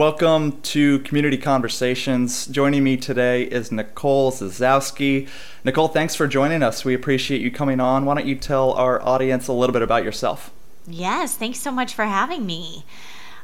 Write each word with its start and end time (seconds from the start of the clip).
Welcome 0.00 0.62
to 0.62 1.00
Community 1.00 1.36
Conversations. 1.36 2.46
Joining 2.46 2.82
me 2.82 2.96
today 2.96 3.42
is 3.42 3.70
Nicole 3.70 4.32
Zasowski. 4.32 5.28
Nicole, 5.62 5.88
thanks 5.88 6.14
for 6.14 6.26
joining 6.26 6.62
us. 6.62 6.86
We 6.86 6.94
appreciate 6.94 7.42
you 7.42 7.50
coming 7.50 7.80
on. 7.80 8.06
Why 8.06 8.14
don't 8.14 8.26
you 8.26 8.34
tell 8.34 8.72
our 8.72 9.02
audience 9.02 9.46
a 9.46 9.52
little 9.52 9.74
bit 9.74 9.82
about 9.82 10.02
yourself? 10.02 10.52
Yes, 10.86 11.36
thanks 11.36 11.58
so 11.58 11.70
much 11.70 11.92
for 11.92 12.06
having 12.06 12.46
me. 12.46 12.86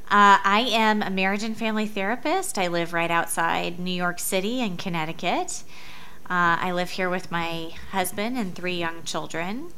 Uh, 0.05 0.41
I 0.43 0.67
am 0.71 1.03
a 1.03 1.11
marriage 1.11 1.43
and 1.43 1.55
family 1.55 1.87
therapist. 1.87 2.57
I 2.57 2.69
live 2.69 2.95
right 2.95 3.11
outside 3.11 3.79
New 3.79 3.91
York 3.91 4.19
City 4.19 4.63
in 4.63 4.79
Connecticut. 4.79 5.63
Uh, 6.25 6.57
I 6.59 6.73
live 6.73 6.89
here 6.89 7.11
with 7.11 7.31
my 7.31 7.75
husband 7.91 8.39
and 8.39 8.55
three 8.55 8.79
young 8.79 9.03
children 9.03 9.75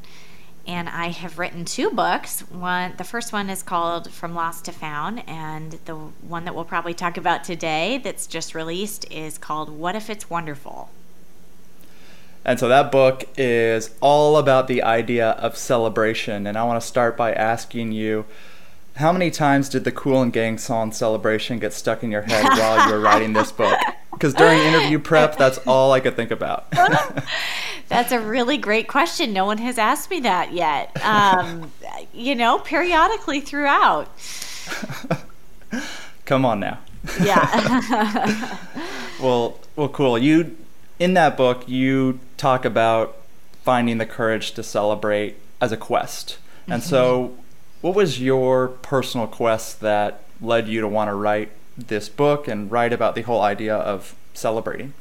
and 0.69 0.87
I 0.87 1.09
have 1.09 1.39
written 1.39 1.65
two 1.65 1.91
books. 1.91 2.41
One, 2.41 2.93
the 2.99 3.05
first 3.05 3.33
one 3.33 3.49
is 3.49 3.63
called 3.63 4.11
From 4.13 4.35
Lost 4.35 4.67
to 4.67 4.73
Found, 4.73 5.27
and 5.27 5.79
the 5.87 5.95
one 5.95 6.45
that 6.45 6.55
we'll 6.55 6.67
probably 6.67 6.93
talk 6.93 7.17
about 7.17 7.43
today, 7.43 7.99
that's 8.05 8.27
just 8.27 8.55
released, 8.55 9.11
is 9.11 9.39
called 9.39 9.71
What 9.71 9.97
If 9.97 10.11
It's 10.11 10.29
Wonderful. 10.29 10.91
And 12.45 12.61
so 12.61 12.69
that 12.69 12.93
book 12.93 13.25
is 13.39 13.91
all 14.03 14.37
about 14.37 14.69
the 14.69 14.83
idea 14.83 15.31
of 15.31 15.57
celebration. 15.57 16.47
And 16.47 16.59
I 16.59 16.65
want 16.65 16.81
to 16.81 16.87
start 16.87 17.17
by 17.17 17.33
asking 17.33 17.93
you 17.93 18.27
how 18.97 19.11
many 19.11 19.31
times 19.31 19.69
did 19.71 19.85
the 19.85 19.93
Kool 19.93 20.21
and 20.21 20.33
Gang 20.33 20.59
song 20.59 20.93
Celebration 20.93 21.59
get 21.59 21.73
stuck 21.73 22.03
in 22.03 22.11
your 22.11 22.23
head 22.23 22.45
while 22.59 22.87
you 22.87 22.95
were 22.95 23.01
writing 23.01 23.33
this 23.33 23.53
book? 23.53 23.79
Because 24.11 24.35
during 24.35 24.59
interview 24.59 24.99
prep, 24.99 25.37
that's 25.39 25.59
all 25.59 25.93
I 25.93 26.01
could 26.01 26.17
think 26.17 26.31
about. 26.31 26.67
that's 27.89 28.13
a 28.13 28.21
really 28.21 28.59
great 28.59 28.89
question. 28.89 29.33
No 29.33 29.47
one 29.47 29.59
has 29.59 29.79
asked 29.79 30.11
me 30.11 30.21
that 30.21 30.53
yet. 30.53 30.97
Um, 31.05 31.73
you 32.13 32.35
know, 32.35 32.59
periodically 32.59 33.41
throughout. 33.41 34.11
Come 36.25 36.45
on 36.45 36.61
now. 36.61 36.79
Yeah. 37.23 38.59
well, 39.23 39.59
well, 39.77 39.89
cool. 39.89 40.19
You 40.19 40.57
in 40.99 41.15
that 41.15 41.37
book, 41.37 41.69
you 41.69 42.21
talk 42.37 42.65
about 42.65 43.17
finding 43.63 43.99
the 43.99 44.07
courage 44.07 44.53
to 44.53 44.63
celebrate 44.63 45.37
as 45.61 45.73
a 45.73 45.77
quest, 45.77 46.39
and 46.67 46.83
mm-hmm. 46.83 46.91
so 46.91 47.35
what 47.81 47.95
was 47.95 48.21
your 48.21 48.69
personal 48.69 49.27
quest 49.27 49.81
that 49.81 50.23
led 50.41 50.69
you 50.69 50.81
to 50.81 50.89
want 50.89 51.09
to 51.09 51.15
write 51.15 51.51
this 51.77 52.09
book 52.09 52.49
and 52.49 52.71
write 52.71 52.93
about 52.93 53.15
the 53.15 53.23
whole 53.23 53.41
idea 53.41 53.75
of 53.75 54.15
celebrating? 54.35 54.93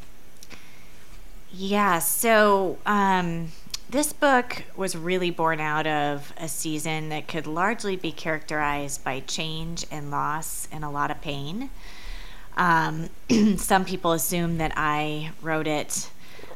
Yeah, 1.59 1.97
so 1.97 2.77
um, 2.86 3.47
this 3.89 4.13
book 4.13 4.66
was 4.75 4.95
really 4.95 5.31
born 5.31 5.59
out 5.59 5.88
of 5.88 6.31
a 6.38 6.47
season 6.47 7.09
that 7.09 7.27
could 7.27 7.47
largely 7.47 7.95
be 7.95 8.11
characterized 8.11 9.03
by 9.03 9.22
change 9.22 9.83
and 9.89 10.11
loss 10.11 10.67
and 10.72 10.83
a 10.86 10.89
lot 10.89 11.09
of 11.09 11.19
pain. 11.19 11.72
Um, 12.58 13.09
some 13.58 13.86
people 13.86 14.11
assume 14.11 14.59
that 14.59 14.73
I 14.75 15.31
wrote 15.41 15.66
it 15.66 16.11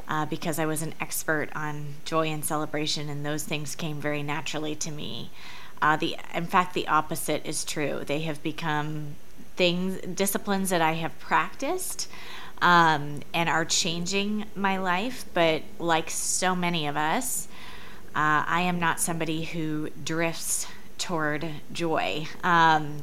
uh, 0.06 0.26
because 0.26 0.60
I 0.60 0.66
was 0.66 0.82
an 0.82 0.94
expert 1.00 1.48
on 1.52 1.94
joy 2.04 2.28
and 2.28 2.44
celebration, 2.44 3.08
and 3.08 3.26
those 3.26 3.42
things 3.42 3.74
came 3.74 4.00
very 4.00 4.22
naturally 4.22 4.76
to 4.76 4.92
me. 4.92 5.32
Uh, 5.80 5.96
the 5.96 6.16
in 6.32 6.46
fact, 6.46 6.74
the 6.74 6.86
opposite 6.86 7.44
is 7.44 7.64
true. 7.64 8.02
They 8.06 8.20
have 8.20 8.40
become 8.40 9.16
things, 9.56 10.00
disciplines 10.14 10.70
that 10.70 10.80
I 10.80 10.92
have 10.92 11.18
practiced. 11.18 12.06
Um, 12.62 13.20
and 13.34 13.48
are 13.48 13.64
changing 13.64 14.44
my 14.54 14.78
life. 14.78 15.24
But 15.34 15.62
like 15.78 16.08
so 16.08 16.54
many 16.54 16.86
of 16.86 16.96
us, 16.96 17.48
uh, 18.14 18.46
I 18.46 18.60
am 18.62 18.78
not 18.78 19.00
somebody 19.00 19.42
who 19.42 19.90
drifts 20.04 20.68
toward 20.96 21.48
joy. 21.72 22.28
Um, 22.44 23.02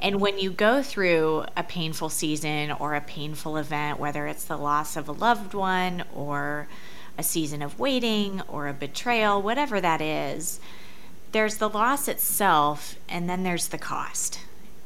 and 0.00 0.20
when 0.20 0.38
you 0.38 0.50
go 0.50 0.82
through 0.82 1.44
a 1.56 1.62
painful 1.62 2.08
season 2.08 2.72
or 2.72 2.94
a 2.94 3.00
painful 3.02 3.58
event, 3.58 3.98
whether 3.98 4.26
it's 4.26 4.44
the 4.44 4.56
loss 4.56 4.96
of 4.96 5.08
a 5.08 5.12
loved 5.12 5.52
one 5.52 6.04
or 6.14 6.66
a 7.18 7.22
season 7.22 7.60
of 7.60 7.78
waiting 7.78 8.40
or 8.48 8.68
a 8.68 8.72
betrayal, 8.72 9.42
whatever 9.42 9.80
that 9.80 10.00
is, 10.00 10.60
there's 11.32 11.58
the 11.58 11.68
loss 11.68 12.08
itself, 12.08 12.96
and 13.08 13.28
then 13.28 13.42
there's 13.42 13.68
the 13.68 13.78
cost. 13.78 14.40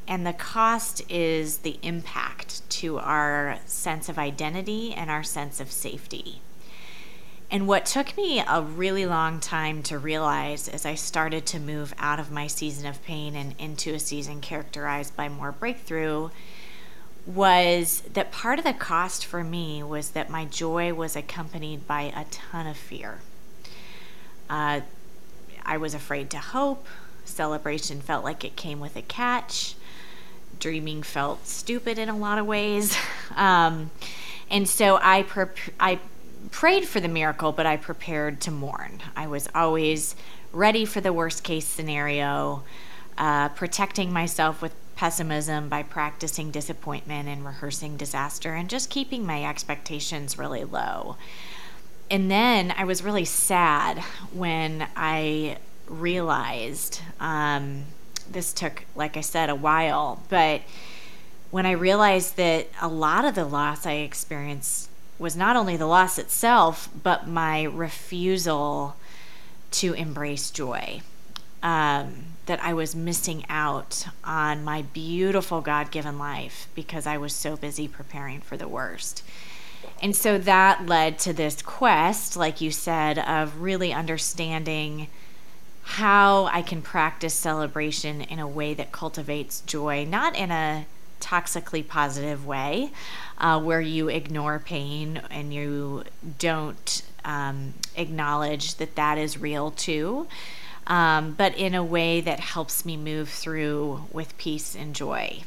And 0.08 0.26
the 0.26 0.32
cost 0.32 1.02
is 1.10 1.58
the 1.58 1.78
impact 1.82 2.68
to 2.70 2.98
our 2.98 3.58
sense 3.66 4.08
of 4.08 4.18
identity 4.18 4.94
and 4.94 5.10
our 5.10 5.22
sense 5.22 5.60
of 5.60 5.70
safety. 5.70 6.40
And 7.50 7.68
what 7.68 7.84
took 7.84 8.16
me 8.16 8.40
a 8.40 8.62
really 8.62 9.04
long 9.04 9.38
time 9.38 9.82
to 9.84 9.98
realize 9.98 10.66
as 10.66 10.86
I 10.86 10.94
started 10.94 11.44
to 11.46 11.60
move 11.60 11.94
out 11.98 12.18
of 12.18 12.30
my 12.30 12.46
season 12.46 12.86
of 12.86 13.02
pain 13.04 13.36
and 13.36 13.54
into 13.58 13.94
a 13.94 13.98
season 13.98 14.40
characterized 14.40 15.14
by 15.14 15.28
more 15.28 15.52
breakthrough 15.52 16.30
was 17.26 18.02
that 18.12 18.32
part 18.32 18.58
of 18.58 18.64
the 18.64 18.72
cost 18.72 19.26
for 19.26 19.44
me 19.44 19.82
was 19.82 20.10
that 20.10 20.30
my 20.30 20.46
joy 20.46 20.94
was 20.94 21.16
accompanied 21.16 21.86
by 21.86 22.12
a 22.16 22.24
ton 22.30 22.66
of 22.66 22.76
fear. 22.78 23.18
Uh, 24.48 24.80
I 25.66 25.76
was 25.76 25.92
afraid 25.92 26.30
to 26.30 26.38
hope. 26.38 26.86
Celebration 27.26 28.00
felt 28.00 28.24
like 28.24 28.44
it 28.44 28.56
came 28.56 28.80
with 28.80 28.96
a 28.96 29.02
catch. 29.02 29.74
Dreaming 30.58 31.02
felt 31.02 31.46
stupid 31.46 31.98
in 31.98 32.08
a 32.08 32.16
lot 32.16 32.38
of 32.38 32.46
ways. 32.46 32.96
Um, 33.36 33.92
and 34.50 34.66
so 34.68 34.98
I, 35.00 35.22
pre- 35.22 35.46
I 35.78 36.00
prayed 36.50 36.88
for 36.88 36.98
the 36.98 37.06
miracle, 37.06 37.52
but 37.52 37.66
I 37.66 37.76
prepared 37.76 38.40
to 38.40 38.50
mourn. 38.50 39.00
I 39.14 39.28
was 39.28 39.48
always 39.54 40.16
ready 40.50 40.84
for 40.84 41.00
the 41.00 41.12
worst 41.12 41.44
case 41.44 41.66
scenario, 41.66 42.64
uh, 43.16 43.50
protecting 43.50 44.12
myself 44.12 44.60
with 44.60 44.74
pessimism 44.96 45.68
by 45.68 45.84
practicing 45.84 46.50
disappointment 46.50 47.28
and 47.28 47.44
rehearsing 47.44 47.96
disaster, 47.96 48.54
and 48.54 48.68
just 48.68 48.90
keeping 48.90 49.24
my 49.24 49.44
expectations 49.44 50.36
really 50.38 50.64
low 50.64 51.16
and 52.10 52.30
then 52.30 52.72
I 52.76 52.84
was 52.84 53.02
really 53.02 53.24
sad 53.24 53.98
when 54.32 54.86
I 54.96 55.58
realized 55.86 57.00
um, 57.20 57.84
this 58.32 58.52
took, 58.52 58.84
like 58.94 59.16
I 59.16 59.20
said, 59.20 59.50
a 59.50 59.54
while, 59.54 60.22
but 60.28 60.62
when 61.50 61.66
I 61.66 61.72
realized 61.72 62.36
that 62.36 62.68
a 62.80 62.88
lot 62.88 63.24
of 63.24 63.34
the 63.34 63.44
loss 63.44 63.86
I 63.86 63.94
experienced 63.94 64.90
was 65.18 65.34
not 65.34 65.56
only 65.56 65.76
the 65.76 65.86
loss 65.86 66.18
itself, 66.18 66.88
but 67.02 67.26
my 67.26 67.62
refusal 67.64 68.96
to 69.72 69.92
embrace 69.94 70.50
joy. 70.50 71.00
Um, 71.62 72.26
that 72.48 72.64
I 72.64 72.72
was 72.72 72.96
missing 72.96 73.44
out 73.50 74.06
on 74.24 74.64
my 74.64 74.82
beautiful 74.82 75.60
God 75.60 75.90
given 75.90 76.18
life 76.18 76.66
because 76.74 77.06
I 77.06 77.18
was 77.18 77.34
so 77.34 77.56
busy 77.56 77.86
preparing 77.86 78.40
for 78.40 78.56
the 78.56 78.66
worst. 78.66 79.22
And 80.00 80.16
so 80.16 80.38
that 80.38 80.86
led 80.86 81.18
to 81.20 81.32
this 81.32 81.60
quest, 81.60 82.36
like 82.36 82.60
you 82.60 82.70
said, 82.70 83.18
of 83.18 83.60
really 83.60 83.92
understanding 83.92 85.08
how 85.88 86.44
I 86.52 86.60
can 86.60 86.82
practice 86.82 87.32
celebration 87.32 88.20
in 88.20 88.38
a 88.38 88.46
way 88.46 88.74
that 88.74 88.92
cultivates 88.92 89.62
joy, 89.62 90.04
not 90.04 90.36
in 90.36 90.50
a 90.50 90.86
toxically 91.18 91.86
positive 91.86 92.46
way 92.46 92.90
uh, 93.38 93.58
where 93.58 93.80
you 93.80 94.08
ignore 94.08 94.58
pain 94.58 95.22
and 95.30 95.52
you 95.52 96.04
don't 96.38 97.02
um, 97.24 97.72
acknowledge 97.96 98.74
that 98.74 98.96
that 98.96 99.16
is 99.16 99.38
real 99.38 99.70
too, 99.70 100.28
um, 100.88 101.32
but 101.32 101.56
in 101.56 101.74
a 101.74 101.82
way 101.82 102.20
that 102.20 102.38
helps 102.38 102.84
me 102.84 102.94
move 102.98 103.30
through 103.30 104.04
with 104.12 104.36
peace 104.36 104.76
and 104.76 104.94
joy. 104.94 105.40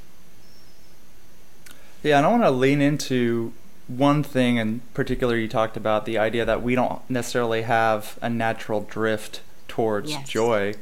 Yeah, 2.02 2.18
and 2.18 2.26
I 2.26 2.32
want 2.32 2.44
to 2.44 2.52
lean 2.52 2.82
into 2.82 3.54
one 3.88 4.24
thing 4.24 4.58
in 4.58 4.82
particular 4.96 5.38
you 5.38 5.48
talked 5.48 5.78
about 5.78 6.06
the 6.06 6.18
idea 6.18 6.46
that 6.46 6.64
we 6.64 6.74
don't 6.74 7.08
necessarily 7.08 7.62
have 7.62 8.18
a 8.24 8.30
natural 8.30 8.82
drift 8.82 9.42
towards 9.72 10.12
yes. 10.12 10.28
joy 10.30 10.76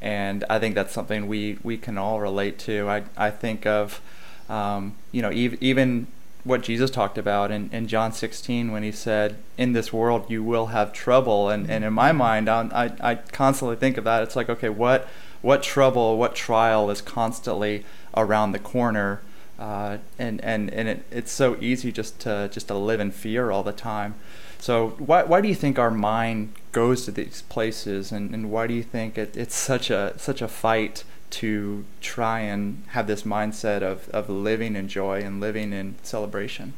and 0.00 0.44
I 0.48 0.58
think 0.58 0.74
that's 0.74 0.92
something 0.92 1.28
we, 1.28 1.58
we 1.62 1.76
can 1.76 1.98
all 1.98 2.20
relate 2.20 2.58
to. 2.60 2.88
I, 2.88 3.02
I 3.16 3.30
think 3.30 3.66
of, 3.66 4.00
um, 4.48 4.96
you 5.12 5.20
know, 5.20 5.28
ev- 5.28 5.62
even 5.62 6.06
what 6.42 6.62
Jesus 6.62 6.90
talked 6.90 7.18
about 7.18 7.50
in, 7.50 7.68
in 7.70 7.86
John 7.86 8.12
16 8.12 8.72
when 8.72 8.82
he 8.82 8.92
said, 8.92 9.36
In 9.58 9.72
this 9.74 9.92
world 9.92 10.30
you 10.30 10.42
will 10.42 10.66
have 10.66 10.94
trouble. 10.94 11.50
And, 11.50 11.70
and 11.70 11.84
in 11.84 11.92
my 11.92 12.12
mind, 12.12 12.48
I, 12.48 12.92
I 13.00 13.14
constantly 13.16 13.76
think 13.76 13.98
of 13.98 14.04
that. 14.04 14.22
It's 14.22 14.36
like, 14.36 14.48
okay, 14.48 14.70
what, 14.70 15.06
what 15.42 15.62
trouble, 15.62 16.16
what 16.16 16.34
trial 16.34 16.90
is 16.90 17.02
constantly 17.02 17.84
around 18.16 18.52
the 18.52 18.58
corner? 18.58 19.20
uh, 19.60 19.98
and 20.18 20.42
and 20.42 20.70
and 20.72 20.88
it, 20.88 21.04
it's 21.10 21.30
so 21.30 21.56
easy 21.60 21.92
just 21.92 22.18
to 22.20 22.48
just 22.50 22.68
to 22.68 22.74
live 22.74 22.98
in 22.98 23.10
fear 23.10 23.50
all 23.50 23.62
the 23.62 23.72
time. 23.72 24.14
So 24.60 24.90
why 24.98 25.22
why 25.24 25.40
do 25.40 25.48
you 25.48 25.54
think 25.54 25.78
our 25.78 25.90
mind 25.90 26.54
goes 26.72 27.04
to 27.06 27.10
these 27.10 27.42
places, 27.42 28.12
and, 28.12 28.34
and 28.34 28.50
why 28.50 28.66
do 28.66 28.74
you 28.74 28.82
think 28.82 29.18
it, 29.18 29.36
it's 29.36 29.56
such 29.56 29.90
a 29.90 30.14
such 30.18 30.42
a 30.42 30.48
fight 30.48 31.04
to 31.30 31.84
try 32.00 32.40
and 32.40 32.84
have 32.88 33.06
this 33.06 33.22
mindset 33.22 33.82
of, 33.82 34.08
of 34.10 34.28
living 34.28 34.76
in 34.76 34.88
joy 34.88 35.20
and 35.20 35.40
living 35.40 35.72
in 35.72 35.94
celebration? 36.02 36.74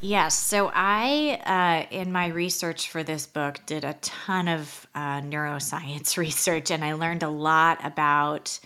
Yes. 0.00 0.38
So 0.38 0.70
I, 0.72 1.86
uh, 1.90 1.94
in 1.94 2.12
my 2.12 2.28
research 2.28 2.88
for 2.88 3.02
this 3.02 3.26
book, 3.26 3.58
did 3.66 3.84
a 3.84 3.94
ton 3.94 4.46
of 4.46 4.86
uh, 4.94 5.20
neuroscience 5.22 6.16
research, 6.18 6.70
and 6.70 6.84
I 6.84 6.92
learned 6.92 7.22
a 7.22 7.28
lot 7.28 7.84
about 7.84 8.60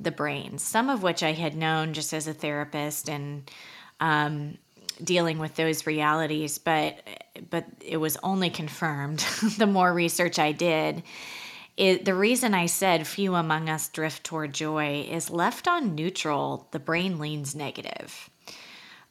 the 0.00 0.10
brain, 0.10 0.58
some 0.58 0.88
of 0.88 1.02
which 1.02 1.22
I 1.22 1.32
had 1.32 1.56
known 1.56 1.92
just 1.92 2.12
as 2.12 2.26
a 2.26 2.34
therapist 2.34 3.08
and 3.08 3.48
um, 4.00 4.58
dealing 5.02 5.38
with 5.38 5.56
those 5.56 5.86
realities, 5.86 6.58
but 6.58 6.96
but 7.50 7.66
it 7.80 7.96
was 7.96 8.16
only 8.22 8.50
confirmed 8.50 9.18
the 9.58 9.66
more 9.66 9.92
research 9.92 10.38
I 10.38 10.52
did. 10.52 11.02
It, 11.76 12.04
the 12.04 12.14
reason 12.14 12.54
I 12.54 12.66
said 12.66 13.06
few 13.06 13.34
among 13.34 13.68
us 13.68 13.88
drift 13.88 14.22
toward 14.22 14.52
joy 14.52 15.08
is 15.10 15.28
left 15.28 15.66
on 15.66 15.96
neutral, 15.96 16.68
the 16.70 16.78
brain 16.78 17.18
leans 17.18 17.56
negative. 17.56 18.30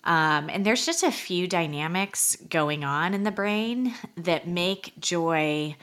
Um, 0.06 0.50
and 0.50 0.66
there's 0.66 0.86
just 0.86 1.04
a 1.04 1.12
few 1.12 1.48
dynamics 1.48 2.38
going 2.50 2.84
on 2.84 3.14
in 3.14 3.24
the 3.24 3.32
brain 3.32 3.94
that 4.18 4.48
make 4.48 4.94
joy 5.00 5.76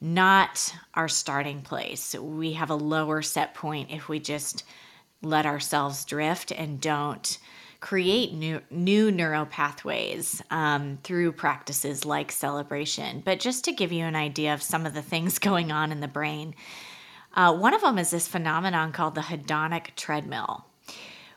not 0.00 0.72
our 0.94 1.08
starting 1.08 1.62
place. 1.62 2.14
We 2.14 2.52
have 2.52 2.70
a 2.70 2.76
lower 2.76 3.22
set 3.22 3.54
point 3.54 3.90
if 3.90 4.08
we 4.08 4.20
just 4.20 4.64
let 5.22 5.46
ourselves 5.46 6.04
drift 6.04 6.52
and 6.52 6.80
don't 6.80 7.38
create 7.80 8.32
new 8.32 8.60
new 8.70 9.10
neural 9.10 9.46
pathways 9.46 10.42
um, 10.50 10.98
through 11.02 11.32
practices 11.32 12.04
like 12.04 12.32
celebration. 12.32 13.22
But 13.24 13.40
just 13.40 13.64
to 13.64 13.72
give 13.72 13.92
you 13.92 14.04
an 14.04 14.16
idea 14.16 14.54
of 14.54 14.62
some 14.62 14.86
of 14.86 14.94
the 14.94 15.02
things 15.02 15.38
going 15.38 15.70
on 15.70 15.92
in 15.92 16.00
the 16.00 16.08
brain, 16.08 16.54
uh, 17.34 17.54
one 17.54 17.74
of 17.74 17.82
them 17.82 17.98
is 17.98 18.10
this 18.10 18.28
phenomenon 18.28 18.92
called 18.92 19.14
the 19.14 19.20
hedonic 19.20 19.94
treadmill, 19.96 20.66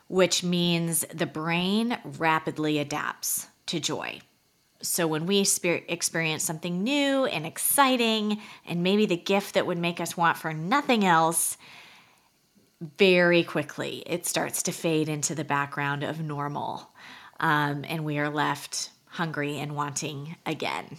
which 0.08 0.42
means 0.42 1.04
the 1.14 1.26
brain 1.26 1.98
rapidly 2.18 2.78
adapts 2.78 3.48
to 3.66 3.78
joy. 3.78 4.20
So 4.82 5.06
when 5.06 5.26
we 5.26 5.38
experience 5.38 6.42
something 6.42 6.82
new 6.82 7.24
and 7.24 7.46
exciting, 7.46 8.40
and 8.66 8.82
maybe 8.82 9.06
the 9.06 9.16
gift 9.16 9.54
that 9.54 9.66
would 9.66 9.78
make 9.78 10.00
us 10.00 10.16
want 10.16 10.36
for 10.36 10.52
nothing 10.52 11.04
else, 11.04 11.56
very 12.98 13.44
quickly 13.44 14.02
it 14.06 14.26
starts 14.26 14.62
to 14.64 14.72
fade 14.72 15.08
into 15.08 15.34
the 15.34 15.44
background 15.44 16.02
of 16.02 16.20
normal. 16.20 16.90
Um, 17.40 17.84
and 17.88 18.04
we 18.04 18.18
are 18.18 18.30
left 18.30 18.90
hungry 19.06 19.58
and 19.58 19.74
wanting 19.76 20.36
again. 20.46 20.96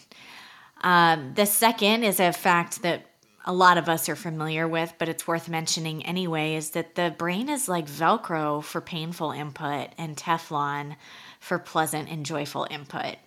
Um, 0.82 1.34
the 1.36 1.46
second 1.46 2.04
is 2.04 2.20
a 2.20 2.32
fact 2.34 2.82
that 2.82 3.06
a 3.46 3.54
lot 3.54 3.78
of 3.78 3.90
us 3.90 4.08
are 4.08 4.16
familiar 4.16 4.68
with, 4.68 4.94
but 4.98 5.10
it's 5.10 5.28
worth 5.28 5.50
mentioning 5.50 6.06
anyway, 6.06 6.56
is 6.56 6.72
that 6.72 6.96
the 6.96 7.14
brain 7.18 7.50
is 7.50 7.68
like 7.68 7.88
Velcro 7.88 8.64
for 8.64 8.80
painful 8.80 9.32
input 9.32 9.90
and 9.98 10.16
Teflon 10.16 10.96
for 11.40 11.60
pleasant 11.60 12.10
and 12.10 12.26
joyful 12.26 12.68
input. 12.70 13.18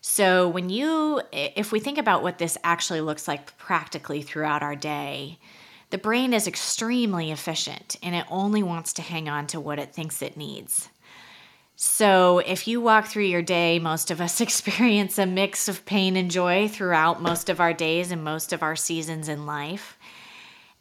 So, 0.00 0.48
when 0.48 0.70
you, 0.70 1.20
if 1.32 1.70
we 1.70 1.80
think 1.80 1.98
about 1.98 2.22
what 2.22 2.38
this 2.38 2.56
actually 2.64 3.00
looks 3.00 3.28
like 3.28 3.56
practically 3.58 4.22
throughout 4.22 4.62
our 4.62 4.76
day, 4.76 5.38
the 5.90 5.98
brain 5.98 6.32
is 6.32 6.46
extremely 6.46 7.30
efficient 7.30 7.96
and 8.02 8.14
it 8.14 8.26
only 8.30 8.62
wants 8.62 8.92
to 8.94 9.02
hang 9.02 9.28
on 9.28 9.46
to 9.48 9.60
what 9.60 9.78
it 9.78 9.94
thinks 9.94 10.22
it 10.22 10.36
needs. 10.36 10.88
So, 11.80 12.40
if 12.40 12.66
you 12.66 12.80
walk 12.80 13.06
through 13.06 13.24
your 13.24 13.42
day, 13.42 13.78
most 13.78 14.10
of 14.10 14.20
us 14.20 14.40
experience 14.40 15.16
a 15.16 15.26
mix 15.26 15.68
of 15.68 15.86
pain 15.86 16.16
and 16.16 16.30
joy 16.30 16.66
throughout 16.68 17.22
most 17.22 17.48
of 17.48 17.60
our 17.60 17.72
days 17.72 18.10
and 18.10 18.24
most 18.24 18.52
of 18.52 18.62
our 18.62 18.74
seasons 18.74 19.28
in 19.28 19.46
life. 19.46 19.96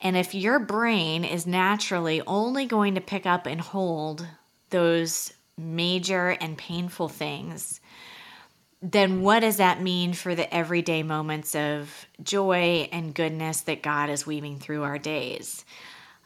And 0.02 0.18
if 0.18 0.36
your 0.36 0.60
brain 0.60 1.24
is 1.24 1.48
naturally 1.48 2.22
only 2.28 2.66
going 2.66 2.96
to 2.96 3.02
pick 3.02 3.26
up 3.26 3.46
and 3.46 3.62
hold 3.62 4.28
those 4.70 5.34
major 5.58 6.30
and 6.42 6.58
painful 6.58 7.10
things, 7.10 7.80
then 8.82 9.22
what 9.22 9.40
does 9.40 9.58
that 9.58 9.82
mean 9.82 10.14
for 10.14 10.36
the 10.36 10.54
everyday 10.54 11.04
moments 11.04 11.56
of 11.56 12.06
joy 12.22 12.88
and 12.92 13.14
goodness 13.14 13.62
that 13.62 13.82
God 13.82 14.10
is 14.10 14.28
weaving 14.28 14.60
through 14.60 14.84
our 14.84 15.00
days? 15.00 15.66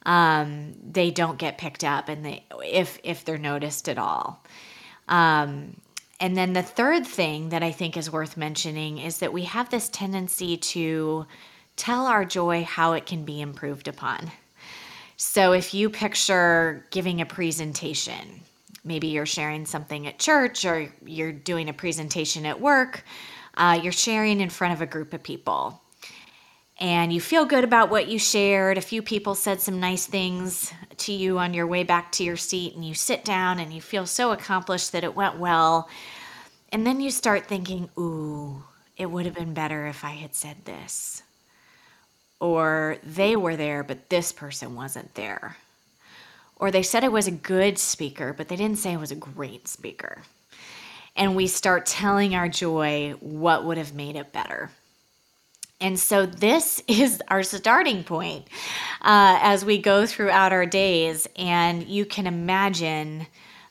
Um, 0.06 0.74
they 0.84 1.12
don't 1.12 1.38
get 1.38 1.58
picked 1.58 1.84
up, 1.84 2.10
and 2.10 2.26
they 2.26 2.44
if 2.66 3.00
if 3.04 3.24
they're 3.24 3.38
noticed 3.38 3.88
at 3.88 3.98
all. 3.98 4.44
Um, 5.08 5.78
and 6.20 6.38
then 6.38 6.54
the 6.54 6.64
third 6.64 7.06
thing 7.06 7.50
that 7.50 7.64
I 7.64 7.72
think 7.72 7.98
is 7.98 8.12
worth 8.12 8.38
mentioning 8.38 9.00
is 9.00 9.20
that 9.20 9.34
we 9.34 9.44
have 9.44 9.70
this 9.70 9.90
tendency 9.90 10.58
to 10.58 11.26
tell 11.76 12.06
our 12.06 12.26
joy 12.26 12.64
how 12.64 12.94
it 12.94 13.06
can 13.06 13.26
be 13.26 13.42
improved 13.42 13.88
upon. 13.88 14.32
So 15.18 15.52
if 15.52 15.74
you 15.74 15.90
picture 15.90 16.86
giving 16.92 17.22
a 17.22 17.26
presentation, 17.26 18.42
maybe 18.84 19.08
you're 19.08 19.26
sharing 19.26 19.66
something 19.66 20.08
at 20.08 20.20
church 20.20 20.66
or 20.66 20.92
you're 21.06 21.32
doing 21.32 21.70
a 21.70 21.74
presentation 21.74 22.46
at 22.46 22.60
work, 22.60 23.04
uh, 23.56 23.80
you're 23.82 23.92
sharing 23.92 24.40
in 24.40 24.50
front 24.50 24.74
of 24.74 24.82
a 24.82 24.86
group 24.86 25.14
of 25.14 25.22
people. 25.22 25.82
And 26.80 27.14
you 27.14 27.22
feel 27.22 27.46
good 27.46 27.64
about 27.64 27.92
what 27.92 28.08
you 28.08 28.18
shared. 28.18 28.80
A 28.80 28.82
few 28.82 29.04
people 29.04 29.36
said 29.36 29.62
some 29.62 29.80
nice 29.80 30.08
things 30.08 30.74
to 30.98 31.14
you 31.14 31.38
on 31.38 31.54
your 31.54 31.68
way 31.68 31.84
back 31.84 32.12
to 32.14 32.24
your 32.24 32.38
seat, 32.38 32.74
and 32.76 32.84
you 32.84 32.96
sit 32.96 33.24
down 33.24 33.60
and 33.60 33.72
you 33.72 33.82
feel 33.82 34.08
so 34.08 34.32
accomplished 34.32 34.92
that 34.94 35.04
it 35.04 35.16
went 35.16 35.38
well. 35.38 35.88
And 36.72 36.88
then 36.88 37.00
you 37.00 37.12
start 37.12 37.46
thinking, 37.46 37.90
ooh, 38.00 38.64
it 38.98 39.06
would 39.06 39.26
have 39.26 39.36
been 39.36 39.54
better 39.54 39.86
if 39.86 40.04
I 40.04 40.12
had 40.12 40.34
said 40.34 40.66
this. 40.66 41.22
Or 42.40 42.98
they 43.04 43.36
were 43.36 43.56
there, 43.56 43.84
but 43.84 44.10
this 44.10 44.32
person 44.32 44.74
wasn't 44.74 45.14
there. 45.14 45.58
Or 46.62 46.70
they 46.70 46.84
said 46.84 47.04
I 47.04 47.08
was 47.10 47.28
a 47.28 47.32
good 47.32 47.80
speaker, 47.80 48.34
but 48.34 48.48
they 48.48 48.56
didn't 48.56 48.78
say 48.78 48.94
I 48.94 48.98
was 48.98 49.12
a 49.12 49.16
great 49.16 49.68
speaker. 49.68 50.22
And 51.16 51.36
we 51.36 51.48
start 51.48 51.88
telling 51.88 52.36
our 52.36 52.48
joy 52.48 53.16
what 53.20 53.66
would 53.66 53.80
have 53.80 53.96
made 53.96 54.16
it 54.16 54.32
better. 54.32 54.70
And 55.82 56.00
so, 56.00 56.28
this 56.28 56.84
is 56.88 57.22
our 57.28 57.42
starting 57.42 58.04
point 58.04 58.48
uh, 59.02 59.40
as 59.42 59.66
we 59.66 59.80
go 59.80 60.06
throughout 60.06 60.54
our 60.54 60.68
days. 60.68 61.28
And 61.36 61.88
you 61.88 62.06
can 62.06 62.28
imagine 62.28 63.26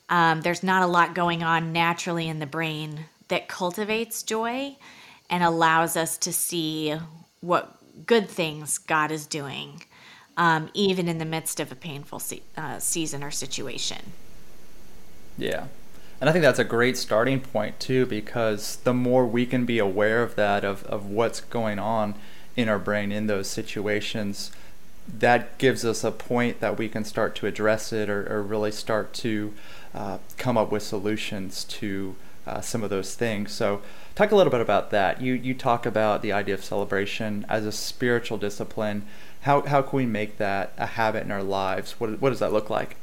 um, 0.09 0.41
there's 0.41 0.61
not 0.61 0.83
a 0.83 0.87
lot 0.87 1.15
going 1.15 1.43
on 1.43 1.71
naturally 1.71 2.27
in 2.27 2.39
the 2.39 2.45
brain 2.45 3.05
that 3.29 3.47
cultivates 3.47 4.21
joy 4.21 4.75
and 5.29 5.41
allows 5.41 5.95
us 5.95 6.17
to 6.17 6.33
see 6.33 6.93
what 7.39 7.77
good 8.05 8.27
things 8.27 8.77
God 8.77 9.11
is 9.11 9.25
doing 9.25 9.81
um, 10.37 10.69
even 10.73 11.07
in 11.07 11.17
the 11.17 11.25
midst 11.25 11.59
of 11.59 11.71
a 11.71 11.75
painful 11.75 12.19
se- 12.19 12.43
uh, 12.57 12.79
season 12.79 13.23
or 13.23 13.31
situation. 13.31 14.13
Yeah. 15.37 15.67
And 16.19 16.29
I 16.29 16.33
think 16.33 16.43
that's 16.43 16.59
a 16.59 16.63
great 16.63 16.97
starting 16.97 17.39
point 17.39 17.79
too, 17.79 18.05
because 18.05 18.77
the 18.77 18.93
more 18.93 19.25
we 19.25 19.45
can 19.45 19.65
be 19.65 19.79
aware 19.79 20.21
of 20.21 20.35
that, 20.35 20.63
of, 20.63 20.83
of 20.85 21.07
what's 21.07 21.41
going 21.41 21.79
on 21.79 22.15
in 22.55 22.69
our 22.69 22.79
brain 22.79 23.11
in 23.11 23.27
those 23.27 23.47
situations, 23.47 24.51
that 25.07 25.57
gives 25.57 25.83
us 25.83 26.03
a 26.03 26.11
point 26.11 26.59
that 26.59 26.77
we 26.77 26.87
can 26.87 27.03
start 27.03 27.35
to 27.35 27.47
address 27.47 27.91
it 27.91 28.09
or, 28.09 28.31
or 28.31 28.43
really 28.43 28.71
start 28.71 29.13
to 29.13 29.53
uh, 29.95 30.19
come 30.37 30.57
up 30.57 30.71
with 30.71 30.83
solutions 30.83 31.63
to 31.65 32.15
uh, 32.45 32.61
some 32.61 32.83
of 32.83 32.89
those 32.89 33.15
things. 33.15 33.51
So, 33.51 33.81
talk 34.15 34.31
a 34.31 34.35
little 34.35 34.51
bit 34.51 34.61
about 34.61 34.91
that. 34.91 35.21
You 35.21 35.33
you 35.33 35.53
talk 35.53 35.85
about 35.85 36.21
the 36.21 36.31
idea 36.31 36.55
of 36.55 36.63
celebration 36.63 37.45
as 37.49 37.65
a 37.65 37.71
spiritual 37.71 38.37
discipline 38.37 39.05
how 39.41 39.61
how 39.61 39.81
can 39.81 39.97
we 39.97 40.05
make 40.05 40.37
that 40.37 40.73
a 40.77 40.85
habit 40.85 41.23
in 41.23 41.31
our 41.31 41.43
lives? 41.43 41.99
What 41.99 42.21
what 42.21 42.29
does 42.29 42.39
that 42.39 42.53
look 42.53 42.69
like? 42.69 42.95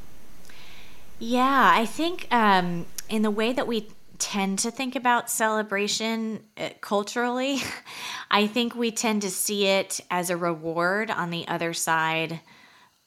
Yeah, 1.18 1.72
I 1.74 1.84
think 1.84 2.28
um, 2.30 2.86
in 3.08 3.22
the 3.22 3.30
way 3.30 3.52
that 3.52 3.66
we 3.66 3.88
tend 4.18 4.60
to 4.60 4.70
think 4.70 4.94
about 4.94 5.30
celebration 5.30 6.40
uh, 6.56 6.70
culturally, 6.80 7.60
I 8.30 8.46
think 8.46 8.74
we 8.74 8.90
tend 8.90 9.22
to 9.22 9.30
see 9.30 9.66
it 9.66 10.00
as 10.10 10.30
a 10.30 10.36
reward 10.36 11.10
on 11.10 11.30
the 11.30 11.46
other 11.48 11.72
side 11.72 12.40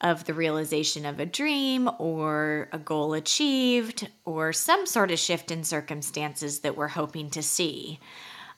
of 0.02 0.24
the 0.24 0.34
realization 0.34 1.06
of 1.06 1.20
a 1.20 1.26
dream 1.26 1.88
or 1.98 2.68
a 2.72 2.78
goal 2.78 3.14
achieved 3.14 4.08
or 4.24 4.52
some 4.52 4.84
sort 4.84 5.10
of 5.10 5.18
shift 5.18 5.50
in 5.50 5.62
circumstances 5.62 6.60
that 6.60 6.76
we're 6.76 6.88
hoping 6.88 7.30
to 7.30 7.42
see, 7.42 8.00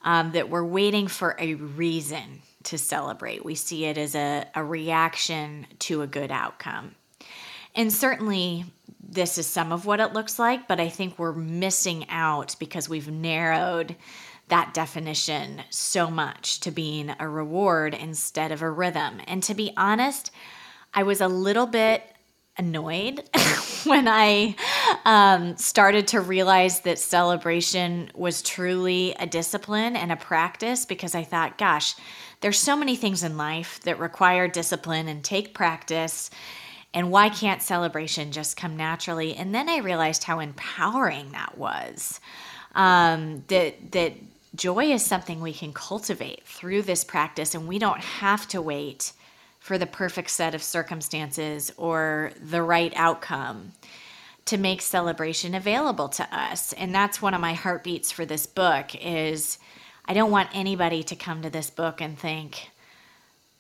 um, 0.03 0.33
that 0.33 0.49
we're 0.49 0.65
waiting 0.65 1.07
for 1.07 1.37
a 1.39 1.55
reason 1.55 2.41
to 2.65 2.79
celebrate. 2.79 3.45
We 3.45 3.55
see 3.55 3.85
it 3.85 3.99
as 3.99 4.15
a, 4.15 4.47
a 4.55 4.65
reaction 4.65 5.67
to 5.81 6.03
a 6.03 6.07
good 6.07 6.31
outcome. 6.31 6.95
And 7.75 7.93
certainly, 7.93 8.67
this 9.01 9.39
is 9.39 9.47
some 9.47 9.73
of 9.73 9.87
what 9.87 10.01
it 10.01 10.13
looks 10.13 10.39
like, 10.39 10.69
but 10.69 10.81
I 10.81 10.89
think 10.89 11.19
we're 11.19 11.33
missing 11.33 12.07
out 12.09 12.57
because 12.59 12.89
we've 12.89 13.11
narrowed 13.11 13.97
that 14.49 14.75
definition 14.75 15.63
so 15.71 16.11
much 16.11 16.61
to 16.61 16.71
being 16.71 17.15
a 17.19 17.29
reward 17.29 17.95
instead 17.95 18.53
of 18.53 18.63
a 18.63 18.71
rhythm. 18.71 19.21
And 19.27 19.43
to 19.45 19.55
be 19.55 19.73
honest, 19.77 20.31
I 20.93 21.03
was 21.03 21.21
a 21.21 21.29
little 21.29 21.67
bit 21.67 22.14
annoyed 22.57 23.29
when 23.85 24.07
I 24.07 24.55
um, 25.05 25.57
started 25.57 26.09
to 26.09 26.21
realize 26.21 26.81
that 26.81 26.99
celebration 26.99 28.11
was 28.15 28.43
truly 28.43 29.15
a 29.19 29.27
discipline 29.27 29.97
and 29.97 30.13
a 30.13 30.17
practice 30.17 30.87
because 30.87 31.15
I 31.15 31.25
thought, 31.25 31.59
gosh, 31.59 31.95
there's 32.41 32.59
so 32.59 32.77
many 32.77 32.97
things 32.97 33.23
in 33.23 33.37
life 33.37 33.81
that 33.85 33.99
require 33.99 34.49
discipline 34.49 35.09
and 35.09 35.25
take 35.25 35.55
practice. 35.55 36.31
And 36.93 37.11
why 37.11 37.29
can't 37.29 37.63
celebration 37.63 38.31
just 38.31 38.57
come 38.57 38.77
naturally? 38.77 39.35
And 39.35 39.55
then 39.55 39.69
I 39.69 39.79
realized 39.79 40.25
how 40.25 40.41
empowering 40.41 41.33
that 41.33 41.59
was. 41.59 42.21
Um, 42.75 43.45
that 43.49 43.93
that 43.93 44.15
joy 44.55 44.93
is 44.93 45.05
something 45.05 45.41
we 45.41 45.53
can 45.53 45.73
cultivate 45.73 46.45
through 46.45 46.83
this 46.83 47.05
practice, 47.05 47.55
and 47.55 47.67
we 47.67 47.79
don't 47.79 48.01
have 48.01 48.47
to 48.49 48.61
wait 48.61 49.13
for 49.65 49.79
the 49.79 49.87
perfect 49.87 50.29
set 50.29 50.55
of 50.55 50.63
circumstances 50.63 51.73
or 51.79 52.31
the 52.39 52.63
right 52.63 52.93
outcome 52.97 53.73
to 54.45 54.59
make 54.59 54.83
celebration 54.83 55.55
available 55.55 56.07
to 56.07 56.37
us. 56.37 56.75
And 56.75 56.95
that's 56.95 57.23
one 57.23 57.33
of 57.33 57.41
my 57.41 57.55
heartbeats 57.55 58.13
for 58.13 58.27
this 58.27 58.45
book 58.45 58.95
is 58.95 59.57
I 60.05 60.13
don't 60.13 60.31
want 60.31 60.51
anybody 60.53 61.03
to 61.05 61.17
come 61.17 61.41
to 61.41 61.49
this 61.49 61.71
book 61.71 62.03
and 62.03 62.19
think, 62.19 62.69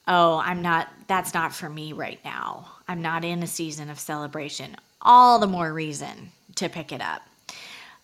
"Oh, 0.06 0.36
I'm 0.44 0.60
not 0.60 0.90
that's 1.06 1.32
not 1.32 1.54
for 1.54 1.70
me 1.70 1.94
right 1.94 2.22
now. 2.22 2.68
I'm 2.86 3.00
not 3.00 3.24
in 3.24 3.42
a 3.42 3.46
season 3.46 3.88
of 3.88 3.98
celebration." 3.98 4.76
All 5.00 5.38
the 5.38 5.46
more 5.46 5.72
reason 5.72 6.32
to 6.56 6.68
pick 6.68 6.92
it 6.92 7.00
up. 7.00 7.22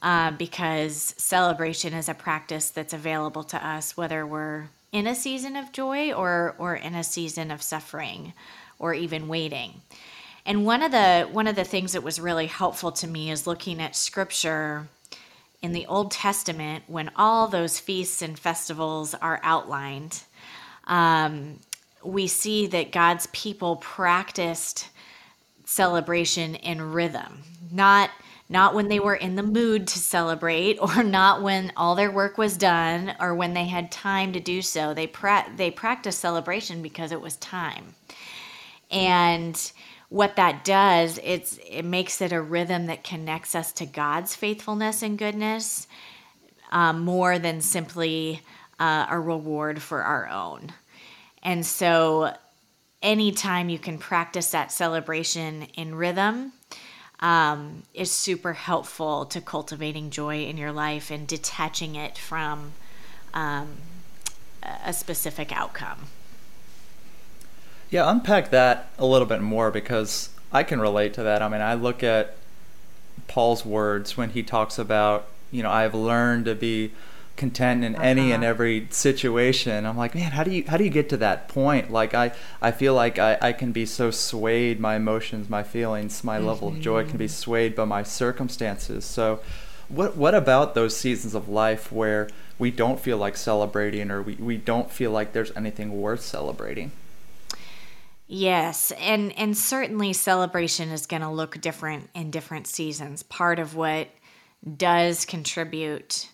Uh, 0.01 0.31
because 0.31 1.15
celebration 1.19 1.93
is 1.93 2.09
a 2.09 2.15
practice 2.15 2.71
that's 2.71 2.95
available 2.95 3.45
to 3.45 3.67
us 3.67 3.95
whether 3.95 4.27
we're 4.27 4.69
in 4.93 5.07
a 5.07 5.15
season 5.15 5.57
of 5.57 5.73
joy 5.73 6.13
or 6.13 6.55
or 6.59 6.75
in 6.75 6.95
a 6.95 7.05
season 7.05 7.51
of 7.51 7.63
suffering 7.63 8.33
or 8.79 8.95
even 8.95 9.29
waiting. 9.29 9.81
And 10.47 10.65
one 10.65 10.83
of 10.83 10.91
the 10.91 11.29
one 11.33 11.47
of 11.47 11.57
the 11.57 11.65
things 11.65 11.93
that 11.93 12.03
was 12.03 12.19
really 12.19 12.47
helpful 12.47 12.93
to 12.93 13.07
me 13.07 13.31
is 13.31 13.47
looking 13.47 13.81
at 13.81 13.95
scripture 13.95 14.89
in 15.63 15.73
the 15.73 15.87
Old 15.87 16.11
Testament 16.11 16.85
when 16.87 17.11
all 17.17 17.47
those 17.47 17.79
feasts 17.79 18.23
and 18.23 18.39
festivals 18.39 19.15
are 19.15 19.41
outlined. 19.43 20.23
Um, 20.87 21.59
we 22.03 22.27
see 22.27 22.67
that 22.69 22.93
God's 22.93 23.29
people 23.29 23.77
practiced 23.77 24.89
celebration 25.67 26.55
in 26.55 26.93
rhythm, 26.93 27.43
not 27.71 28.11
not 28.51 28.75
when 28.75 28.89
they 28.89 28.99
were 28.99 29.15
in 29.15 29.37
the 29.37 29.43
mood 29.45 29.87
to 29.87 29.99
celebrate 29.99 30.77
or 30.81 31.03
not 31.05 31.41
when 31.41 31.73
all 31.77 31.95
their 31.95 32.11
work 32.11 32.37
was 32.37 32.57
done 32.57 33.15
or 33.21 33.35
when 33.35 33.55
they 33.55 33.67
had 33.67 33.91
time 33.91 34.33
to 34.33 34.41
do 34.41 34.61
so. 34.61 34.93
They 34.93 35.07
pra- 35.07 35.51
they 35.57 35.71
practiced 35.71 36.19
celebration 36.19 36.83
because 36.83 37.13
it 37.13 37.21
was 37.21 37.37
time. 37.37 37.95
And 38.91 39.73
what 40.09 40.35
that 40.35 40.65
does, 40.65 41.21
it's 41.23 41.59
it 41.67 41.85
makes 41.85 42.21
it 42.21 42.33
a 42.33 42.43
rhythm 42.43 42.87
that 42.87 43.05
connects 43.05 43.55
us 43.55 43.71
to 43.75 43.87
God's 43.87 44.35
faithfulness 44.35 45.03
and 45.03 45.17
goodness 45.17 45.87
um, 46.73 47.01
more 47.05 47.39
than 47.39 47.61
simply 47.61 48.43
uh, 48.81 49.07
a 49.09 49.21
reward 49.21 49.81
for 49.81 50.03
our 50.03 50.29
own. 50.29 50.73
And 51.45 51.65
so 51.65 52.35
anytime 53.01 53.69
you 53.69 53.79
can 53.79 53.99
practice 53.99 54.51
that 54.51 54.73
celebration 54.73 55.63
in 55.75 55.95
rhythm, 55.95 56.53
um, 57.21 57.83
is 57.95 58.11
super 58.11 58.55
helpful 58.55 59.27
to 59.27 59.41
cultivating 59.41 60.11
joy 60.11 60.43
in 60.45 60.57
your 60.57 60.73
life 60.73 61.11
and 61.11 61.27
detaching 61.27 61.95
it 61.95 62.17
from 62.17 62.73
um, 63.35 63.77
a 64.85 64.93
specific 64.93 65.53
outcome. 65.53 66.07
Yeah, 67.91 68.11
unpack 68.11 68.51
that 68.51 68.89
a 68.99 69.05
little 69.05 69.27
bit 69.27 69.43
more 69.43 69.71
because 69.71 70.31
I 70.53 70.63
can 70.63 70.81
relate 70.81 71.13
to 71.15 71.23
that. 71.25 71.43
I 71.43 71.49
mean, 71.49 71.61
I 71.61 71.75
look 71.75 72.03
at 72.03 72.37
Paul's 73.29 73.67
words 73.67 74.17
when 74.17 74.31
he 74.31 74.43
talks 74.43 74.79
about, 74.79 75.27
you 75.51 75.63
know, 75.63 75.71
I've 75.71 75.95
learned 75.95 76.47
to 76.47 76.55
be 76.55 76.93
content 77.37 77.85
in 77.85 77.95
uh-huh. 77.95 78.05
any 78.05 78.33
and 78.33 78.43
uh-huh. 78.43 78.51
every 78.51 78.87
situation. 78.91 79.87
I'm 79.87 79.97
like, 79.97 80.15
man, 80.15 80.33
how 80.33 80.45
do 80.45 80.51
you 80.51 80.65
how 80.67 80.77
do 80.77 80.85
you 80.85 80.91
get 80.91 81.09
to 81.11 81.17
that 81.19 81.49
point? 81.49 81.91
Like 81.91 82.15
I 82.15 82.33
I 82.61 82.71
feel 82.71 82.95
like 82.95 83.19
I, 83.19 83.39
I 83.41 83.53
can 83.53 83.73
be 83.73 83.87
so 83.87 84.11
swayed, 84.11 84.81
my 84.81 84.97
emotions, 84.97 85.49
my 85.49 85.63
feelings, 85.63 86.23
my 86.23 86.39
mm-hmm. 86.39 86.47
level 86.47 86.69
of 86.69 86.81
joy 86.81 87.05
can 87.05 87.17
be 87.17 87.27
mm-hmm. 87.27 87.33
swayed 87.33 87.75
by 87.75 87.85
my 87.85 88.03
circumstances. 88.03 89.05
So 89.05 89.41
what 89.89 90.17
what 90.17 90.35
about 90.35 90.75
those 90.75 90.97
seasons 90.97 91.35
of 91.35 91.49
life 91.49 91.91
where 91.91 92.29
we 92.59 92.71
don't 92.71 93.01
feel 93.01 93.17
like 93.17 93.37
celebrating 93.37 94.11
or 94.11 94.23
we, 94.23 94.35
we 94.35 94.57
don't 94.57 94.91
feel 94.91 95.11
like 95.11 95.33
there's 95.33 95.51
anything 95.57 96.01
worth 96.01 96.21
celebrating? 96.21 96.93
Yes, 98.33 98.93
and 98.93 99.37
and 99.37 99.57
certainly 99.57 100.13
celebration 100.13 100.91
is 100.91 101.07
going 101.07 101.23
to 101.23 101.31
look 101.31 101.61
different 101.61 102.11
in 102.15 102.31
different 102.31 102.69
seasons. 102.69 103.25
Part 103.25 103.59
of 103.59 103.75
what 103.75 104.09
does 104.77 105.25
contribute 105.25 106.29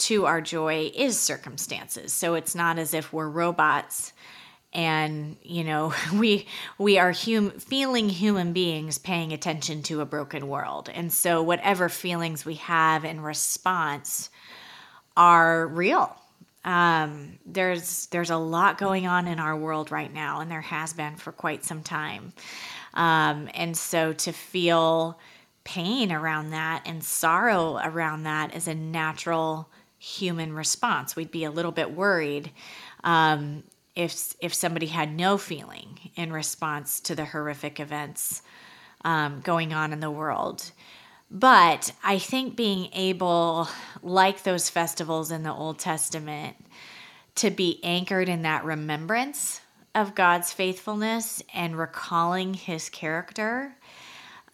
to 0.00 0.26
our 0.26 0.40
joy 0.40 0.90
is 0.94 1.18
circumstances. 1.18 2.12
So 2.12 2.34
it's 2.34 2.54
not 2.54 2.78
as 2.78 2.94
if 2.94 3.12
we're 3.12 3.28
robots 3.28 4.12
and 4.72 5.36
you 5.42 5.64
know 5.64 5.92
we 6.14 6.46
we 6.78 6.98
are 6.98 7.12
hum, 7.12 7.50
feeling 7.50 8.08
human 8.08 8.52
beings 8.52 8.98
paying 8.98 9.32
attention 9.32 9.82
to 9.84 10.00
a 10.00 10.06
broken 10.06 10.48
world. 10.48 10.90
And 10.92 11.12
so 11.12 11.42
whatever 11.42 11.88
feelings 11.88 12.44
we 12.44 12.54
have 12.56 13.04
in 13.04 13.20
response 13.20 14.30
are 15.16 15.66
real. 15.66 16.16
Um, 16.64 17.38
there's 17.46 18.06
there's 18.06 18.30
a 18.30 18.36
lot 18.36 18.78
going 18.78 19.06
on 19.06 19.26
in 19.26 19.40
our 19.40 19.56
world 19.56 19.90
right 19.90 20.12
now 20.12 20.40
and 20.40 20.50
there 20.50 20.60
has 20.60 20.92
been 20.92 21.16
for 21.16 21.32
quite 21.32 21.64
some 21.64 21.82
time. 21.82 22.32
Um, 22.94 23.48
and 23.54 23.76
so 23.76 24.12
to 24.12 24.32
feel 24.32 25.18
pain 25.64 26.10
around 26.10 26.50
that 26.50 26.82
and 26.86 27.04
sorrow 27.04 27.78
around 27.82 28.24
that 28.24 28.54
is 28.54 28.66
a 28.66 28.74
natural 28.74 29.68
human 30.00 30.54
response. 30.54 31.14
We'd 31.14 31.30
be 31.30 31.44
a 31.44 31.50
little 31.50 31.72
bit 31.72 31.92
worried 31.92 32.50
um, 33.04 33.62
if 33.94 34.34
if 34.40 34.54
somebody 34.54 34.86
had 34.86 35.14
no 35.14 35.36
feeling 35.36 36.10
in 36.16 36.32
response 36.32 37.00
to 37.00 37.14
the 37.14 37.26
horrific 37.26 37.78
events 37.78 38.42
um, 39.04 39.40
going 39.42 39.72
on 39.72 39.92
in 39.92 40.00
the 40.00 40.10
world. 40.10 40.72
But 41.30 41.92
I 42.02 42.18
think 42.18 42.56
being 42.56 42.88
able, 42.92 43.68
like 44.02 44.42
those 44.42 44.68
festivals 44.68 45.30
in 45.30 45.44
the 45.44 45.52
Old 45.52 45.78
Testament, 45.78 46.56
to 47.36 47.50
be 47.50 47.78
anchored 47.84 48.28
in 48.28 48.42
that 48.42 48.64
remembrance 48.64 49.60
of 49.94 50.14
God's 50.14 50.52
faithfulness 50.52 51.42
and 51.54 51.78
recalling 51.78 52.54
his 52.54 52.88
character 52.88 53.76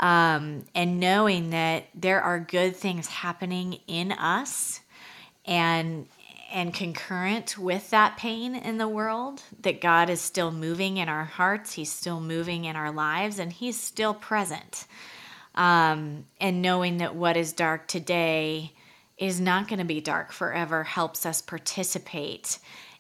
um, 0.01 0.65
and 0.75 1.01
knowing 1.01 1.51
that 1.51 1.85
there 1.95 2.21
are 2.21 2.39
good 2.39 2.77
things 2.77 3.07
happening 3.07 3.79
in 3.87 4.13
us 4.13 4.81
and 5.47 6.07
and 6.53 6.73
concurrent 6.73 7.59
with 7.59 7.91
that 7.91 8.17
pain 8.17 8.55
in 8.55 8.79
the 8.79 8.89
world 8.89 9.43
that 9.63 9.81
God 9.81 10.09
is 10.09 10.21
still 10.21 10.53
moving 10.53 10.97
in 10.97 11.09
our 11.09 11.25
hearts 11.25 11.73
he's 11.73 11.91
still 11.93 12.21
moving 12.21 12.65
in 12.65 12.77
our 12.77 12.93
lives 12.93 13.39
and 13.39 13.53
he's 13.53 13.79
still 13.79 14.15
present. 14.15 14.87
Um, 15.55 16.27
and 16.39 16.61
knowing 16.61 16.99
that 16.99 17.15
what 17.15 17.37
is 17.37 17.53
dark 17.53 17.89
today 17.89 18.73
is 19.17 19.41
not 19.41 19.69
going 19.69 19.79
to 19.79 19.85
be 19.85 20.01
dark 20.01 20.33
forever 20.33 20.85
helps 20.85 21.25
us 21.25 21.41
participate 21.41 22.59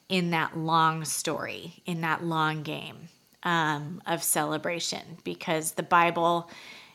in 0.08 0.30
that 0.30 0.56
long 0.56 1.04
story 1.04 1.82
in 1.84 2.00
that 2.00 2.24
long 2.24 2.62
game 2.62 3.08
um, 3.42 4.00
of 4.06 4.22
celebration 4.22 5.18
because 5.24 5.72
the 5.72 5.82
bible 5.82 6.48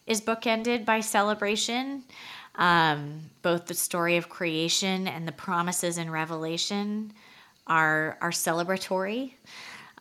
is 0.08 0.22
bookended 0.22 0.86
by 0.86 1.00
celebration 1.00 2.04
um, 2.56 3.22
both 3.42 3.66
the 3.66 3.74
story 3.74 4.18
of 4.18 4.30
creation 4.30 5.08
and 5.08 5.28
the 5.28 5.32
promises 5.32 5.98
in 5.98 6.10
Revelation 6.10 7.14
are 7.68 8.18
are 8.22 8.32
celebratory. 8.32 9.34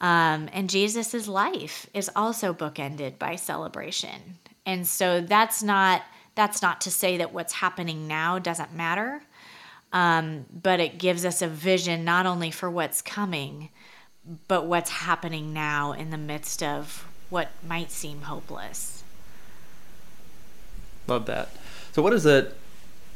Um, 0.01 0.49
and 0.53 0.71
Jesus' 0.71 1.29
life 1.29 1.87
is 1.93 2.11
also 2.17 2.55
bookended 2.55 3.19
by 3.19 3.37
celebration. 3.37 4.39
And 4.65 4.87
so 4.87 5.21
that's 5.21 5.63
not 5.63 6.03
that's 6.35 6.63
not 6.63 6.81
to 6.83 6.91
say 6.91 7.19
that 7.19 7.33
what's 7.33 7.53
happening 7.53 8.09
now 8.09 8.39
doesn't 8.39 8.73
matter, 8.73 9.23
um, 9.93 10.47
but 10.51 10.81
it 10.81 10.99
gives 10.99 11.25
us 11.25 11.43
a 11.43 11.49
vision 11.49 12.05
not 12.05 12.25
only 12.25 12.51
for 12.51 12.71
what's 12.71 13.03
coming, 13.03 13.69
but 14.49 14.67
what's 14.67 14.91
happening 14.91 15.53
now 15.53 15.93
in 15.93 16.11
the 16.11 16.19
midst 16.19 16.63
of 16.63 17.07
what 17.31 17.51
might 17.67 17.91
seem 17.91 18.23
hopeless. 18.23 19.03
Love 21.07 21.27
that. 21.27 21.49
So 21.93 22.03
what 22.03 22.13
is 22.13 22.27
it? 22.27 22.57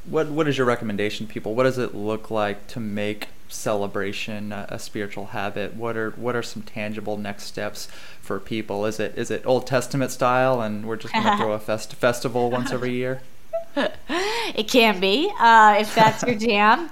What 0.04 0.28
what 0.28 0.48
is 0.48 0.58
your 0.58 0.66
recommendation, 0.66 1.26
people? 1.26 1.54
What 1.54 1.64
does 1.64 1.78
it 1.78 1.94
look 1.94 2.30
like 2.30 2.66
to 2.68 2.80
make 2.80 3.28
celebration 3.48 4.52
a, 4.52 4.66
a 4.68 4.78
spiritual 4.78 5.26
habit? 5.26 5.76
What 5.76 5.96
are 5.96 6.10
what 6.10 6.36
are 6.36 6.42
some 6.42 6.62
tangible 6.62 7.16
next 7.16 7.44
steps 7.44 7.88
for 8.20 8.40
people? 8.40 8.84
Is 8.84 9.00
it 9.00 9.16
is 9.16 9.30
it 9.30 9.46
Old 9.46 9.66
Testament 9.66 10.10
style, 10.10 10.60
and 10.60 10.86
we're 10.86 10.96
just 10.96 11.14
going 11.14 11.24
to 11.24 11.36
throw 11.36 11.52
a 11.52 11.58
fest, 11.70 11.94
festival 11.94 12.50
once 12.50 12.72
every 12.72 12.92
year? 12.92 13.22
it 13.76 14.68
can 14.68 15.00
be 15.00 15.32
uh, 15.38 15.76
if 15.78 15.94
that's 15.94 16.22
your 16.22 16.36
jam. 16.36 16.90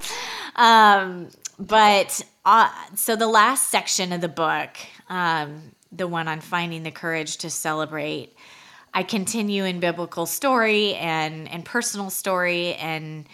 Um, 0.56 1.28
but 1.58 2.24
uh, 2.44 2.70
so 2.94 3.16
the 3.16 3.28
last 3.28 3.68
section 3.70 4.12
of 4.12 4.20
the 4.20 4.28
book, 4.28 4.70
um, 5.08 5.62
the 5.90 6.08
one 6.08 6.28
on 6.28 6.40
finding 6.40 6.82
the 6.82 6.90
courage 6.90 7.36
to 7.38 7.50
celebrate, 7.50 8.34
I 8.94 9.02
continue 9.02 9.64
in 9.64 9.80
biblical 9.80 10.26
story 10.26 10.94
and 10.94 11.48
and 11.48 11.64
personal 11.64 12.10
story 12.10 12.74
and 12.74 13.26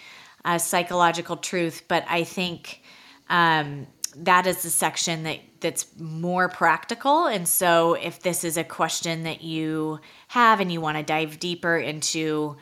uh, 0.44 0.58
psychological 0.58 1.36
truth, 1.36 1.82
but 1.88 2.04
I 2.08 2.24
think 2.24 2.82
um, 3.28 3.86
that 4.16 4.46
is 4.46 4.62
the 4.62 4.70
section 4.70 5.24
that 5.24 5.40
that's 5.60 5.86
more 5.98 6.48
practical. 6.48 7.26
And 7.26 7.46
so, 7.48 7.94
if 7.94 8.20
this 8.20 8.44
is 8.44 8.56
a 8.56 8.64
question 8.64 9.24
that 9.24 9.42
you 9.42 10.00
have 10.28 10.60
and 10.60 10.70
you 10.70 10.80
want 10.80 10.96
to 10.96 11.02
dive 11.02 11.38
deeper 11.38 11.76
into 11.76 12.56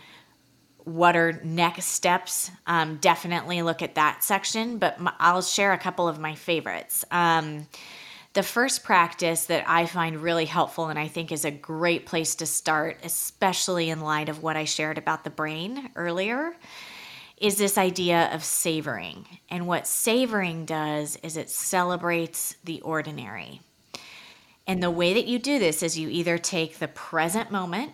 what 0.85 1.17
are 1.17 1.41
next 1.45 1.87
steps, 1.87 2.51
um, 2.67 2.97
definitely 2.97 3.63
look 3.63 3.83
at 3.83 3.97
that 3.97 4.23
section. 4.23 4.79
But 4.79 5.01
my, 5.01 5.13
I'll 5.19 5.43
share 5.43 5.73
a 5.73 5.79
couple 5.79 6.09
of 6.09 6.19
my 6.19 6.35
favorites. 6.35 7.05
Um, 7.11 7.67
the 8.37 8.43
first 8.43 8.85
practice 8.85 9.47
that 9.47 9.65
I 9.67 9.87
find 9.87 10.19
really 10.19 10.45
helpful 10.45 10.89
and 10.89 10.99
I 10.99 11.09
think 11.09 11.33
is 11.33 11.47
a 11.47 11.51
great 11.51 12.05
place 12.05 12.35
to 12.35 12.45
start, 12.45 12.99
especially 13.03 13.89
in 13.89 14.03
light 14.03 14.29
of 14.29 14.43
what 14.43 14.59
I 14.59 14.65
shared 14.65 14.99
about 14.99 15.25
the 15.25 15.31
brain 15.31 15.91
earlier, 15.97 16.55
is 17.39 17.57
this 17.57 17.79
idea 17.79 18.29
of 18.35 18.45
savoring. 18.45 19.25
And 19.49 19.67
what 19.67 19.87
savoring 19.87 20.67
does 20.67 21.17
is 21.23 21.39
it 21.39 21.49
celebrates 21.49 22.57
the 22.63 22.83
ordinary. 22.83 23.63
And 24.67 24.83
the 24.83 24.91
way 24.91 25.15
that 25.15 25.27
you 25.27 25.39
do 25.39 25.59
this 25.59 25.83
is 25.83 25.99
you 25.99 26.11
either 26.11 26.37
take 26.37 26.79
the 26.79 26.89
present 26.89 27.51
moment 27.51 27.93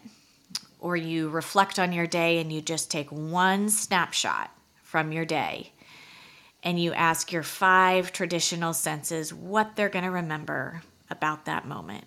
or 0.81 0.97
you 0.97 1.29
reflect 1.29 1.79
on 1.79 1.93
your 1.93 2.09
day 2.09 2.41
and 2.41 2.53
you 2.53 2.61
just 2.61 2.91
take 2.91 3.13
one 3.13 3.71
snapshot 3.71 4.51
from 4.83 5.13
your 5.13 5.25
day 5.25 5.71
and 6.63 6.81
you 6.81 6.93
ask 6.93 7.33
your 7.33 7.43
five 7.43 8.13
traditional 8.13 8.73
senses 8.73 9.35
what 9.35 9.75
they're 9.75 9.89
going 9.89 10.05
to 10.05 10.11
remember 10.11 10.83
about 11.11 11.45
that 11.47 11.67
moment. 11.67 12.05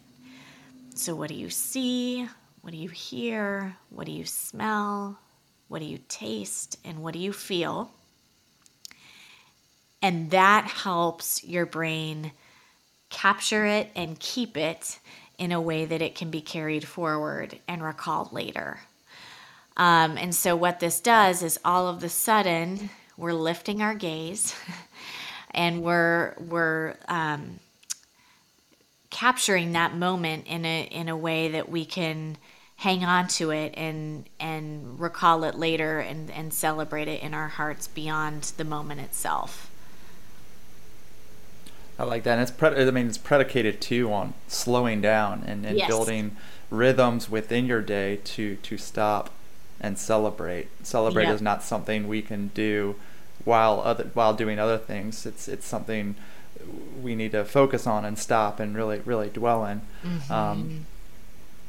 So, 0.96 1.14
what 1.16 1.30
do 1.30 1.36
you 1.36 1.50
see? 1.50 2.28
What 2.62 2.72
do 2.72 2.78
you 2.78 2.90
hear? 2.90 3.76
What 3.90 4.06
do 4.06 4.12
you 4.12 4.26
smell? 4.26 5.20
What 5.68 5.80
do 5.80 5.86
you 5.86 6.00
taste? 6.08 6.78
And 6.86 7.04
what 7.04 7.14
do 7.14 7.20
you 7.20 7.34
feel? 7.34 7.92
And 10.02 10.32
that 10.32 10.66
helps 10.66 11.44
your 11.44 11.66
brain 11.66 12.32
capture 13.10 13.66
it 13.66 13.90
and 13.96 14.20
keep 14.20 14.58
it 14.58 15.00
in 15.38 15.52
a 15.52 15.62
way 15.62 15.86
that 15.86 16.02
it 16.02 16.16
can 16.16 16.32
be 16.32 16.42
carried 16.42 16.88
forward 16.88 17.60
and 17.68 17.84
recalled 17.84 18.32
later. 18.32 18.80
Um, 19.78 20.18
and 20.18 20.34
so, 20.34 20.56
what 20.56 20.80
this 20.80 21.02
does 21.02 21.44
is 21.44 21.60
all 21.66 21.88
of 21.88 22.00
the 22.00 22.10
sudden, 22.10 22.90
we're 23.18 23.34
lifting 23.34 23.82
our 23.82 23.96
gaze 23.96 24.56
and 25.52 25.84
we're 25.84 26.34
we're 26.38 26.96
um, 27.08 27.60
capturing 29.10 29.74
that 29.74 29.96
moment 29.96 30.46
in 30.48 30.66
a 30.66 30.84
in 30.84 31.10
a 31.10 31.18
way 31.18 31.50
that 31.50 31.70
we 31.70 31.86
can 31.86 32.38
hang 32.78 33.06
on 33.06 33.28
to 33.28 33.52
it 33.52 33.74
and 33.78 34.26
and 34.40 35.00
recall 35.00 35.44
it 35.44 35.56
later 35.56 36.00
and 36.00 36.30
and 36.32 36.54
celebrate 36.54 37.08
it 37.08 37.22
in 37.22 37.34
our 37.34 37.48
hearts 37.48 37.88
beyond 37.88 38.44
the 38.58 38.64
moment 38.64 39.02
itself. 39.02 39.72
I 41.98 42.04
like 42.04 42.24
that. 42.24 42.34
And 42.34 42.42
it's 42.42 42.52
pre- 42.52 42.76
I 42.76 42.92
mean 42.92 43.08
it's 43.08 43.18
predicated 43.18 43.80
too 43.80 44.12
on 44.12 44.34
slowing 44.48 45.00
down 45.00 45.44
and, 45.48 45.66
and 45.66 45.78
yes. 45.78 45.88
building 45.88 46.36
rhythms 46.70 47.30
within 47.30 47.66
your 47.66 47.82
day 47.82 48.18
to 48.26 48.58
to 48.58 48.78
stop 48.78 49.30
and 49.80 49.98
celebrate. 49.98 50.68
Celebrate 50.86 51.26
yep. 51.26 51.36
is 51.36 51.42
not 51.42 51.64
something 51.64 52.08
we 52.08 52.22
can 52.22 52.48
do 52.54 52.96
while 53.44 53.82
other 53.82 54.06
while 54.14 54.34
doing 54.34 54.60
other 54.60 54.78
things. 54.78 55.26
It's 55.26 55.48
it's 55.48 55.66
something 55.66 56.16
we 57.02 57.16
need 57.16 57.32
to 57.32 57.46
focus 57.46 57.86
on 57.86 58.06
and 58.06 58.18
stop 58.18 58.60
and 58.60 58.76
really 58.76 59.00
really 59.06 59.30
dwell 59.30 59.66
in. 59.66 59.82
Mm-hmm. 60.04 60.32
Um, 60.32 60.86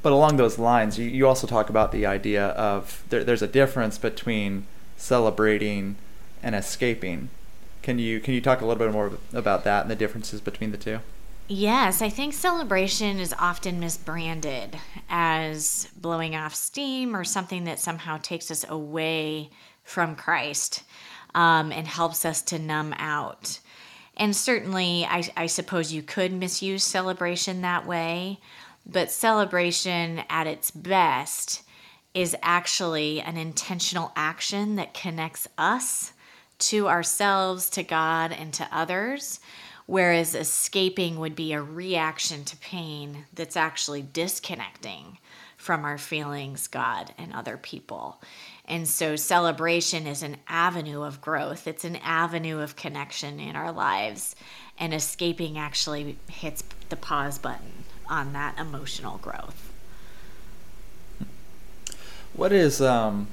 but 0.02 0.12
along 0.12 0.36
those 0.36 0.58
lines, 0.58 0.98
you, 0.98 1.06
you 1.06 1.26
also 1.26 1.46
talk 1.46 1.68
about 1.68 1.90
the 1.90 2.06
idea 2.06 2.48
of 2.48 3.02
there, 3.08 3.24
there's 3.24 3.42
a 3.42 3.48
difference 3.48 3.98
between 3.98 4.66
celebrating 4.96 5.96
and 6.42 6.54
escaping. 6.54 7.28
Can 7.82 7.98
you 7.98 8.20
can 8.20 8.34
you 8.34 8.40
talk 8.40 8.60
a 8.60 8.66
little 8.66 8.84
bit 8.84 8.92
more 8.92 9.12
about 9.32 9.64
that 9.64 9.82
and 9.82 9.90
the 9.90 9.96
differences 9.96 10.40
between 10.40 10.70
the 10.70 10.78
two? 10.78 11.00
Yes, 11.48 12.02
I 12.02 12.08
think 12.08 12.34
celebration 12.34 13.20
is 13.20 13.32
often 13.38 13.80
misbranded 13.80 14.76
as 15.08 15.88
blowing 15.96 16.34
off 16.34 16.56
steam 16.56 17.14
or 17.14 17.22
something 17.22 17.64
that 17.64 17.78
somehow 17.78 18.18
takes 18.18 18.50
us 18.50 18.64
away 18.68 19.50
from 19.84 20.16
Christ 20.16 20.82
um, 21.36 21.70
and 21.70 21.86
helps 21.86 22.24
us 22.24 22.42
to 22.42 22.58
numb 22.58 22.92
out. 22.98 23.60
And 24.16 24.34
certainly, 24.34 25.04
I, 25.04 25.22
I 25.36 25.46
suppose 25.46 25.92
you 25.92 26.02
could 26.02 26.32
misuse 26.32 26.82
celebration 26.82 27.62
that 27.62 27.86
way, 27.86 28.40
but 28.84 29.12
celebration 29.12 30.24
at 30.28 30.48
its 30.48 30.72
best 30.72 31.62
is 32.12 32.34
actually 32.42 33.20
an 33.20 33.36
intentional 33.36 34.10
action 34.16 34.74
that 34.76 34.94
connects 34.94 35.46
us 35.56 36.12
to 36.58 36.88
ourselves, 36.88 37.70
to 37.70 37.84
God, 37.84 38.32
and 38.32 38.52
to 38.54 38.66
others 38.72 39.38
whereas 39.86 40.34
escaping 40.34 41.18
would 41.18 41.36
be 41.36 41.52
a 41.52 41.62
reaction 41.62 42.44
to 42.44 42.56
pain 42.56 43.24
that's 43.32 43.56
actually 43.56 44.02
disconnecting 44.02 45.18
from 45.56 45.84
our 45.84 45.98
feelings, 45.98 46.68
God, 46.68 47.14
and 47.16 47.32
other 47.32 47.56
people. 47.56 48.20
And 48.66 48.86
so 48.86 49.16
celebration 49.16 50.06
is 50.06 50.22
an 50.22 50.36
avenue 50.48 51.02
of 51.02 51.20
growth, 51.20 51.66
it's 51.66 51.84
an 51.84 51.96
avenue 51.96 52.60
of 52.60 52.76
connection 52.76 53.40
in 53.40 53.56
our 53.56 53.72
lives. 53.72 54.36
And 54.78 54.92
escaping 54.92 55.56
actually 55.56 56.18
hits 56.28 56.62
the 56.90 56.96
pause 56.96 57.38
button 57.38 57.84
on 58.08 58.34
that 58.34 58.58
emotional 58.58 59.18
growth. 59.18 59.72
What 62.34 62.52
is 62.52 62.82
um 62.82 63.28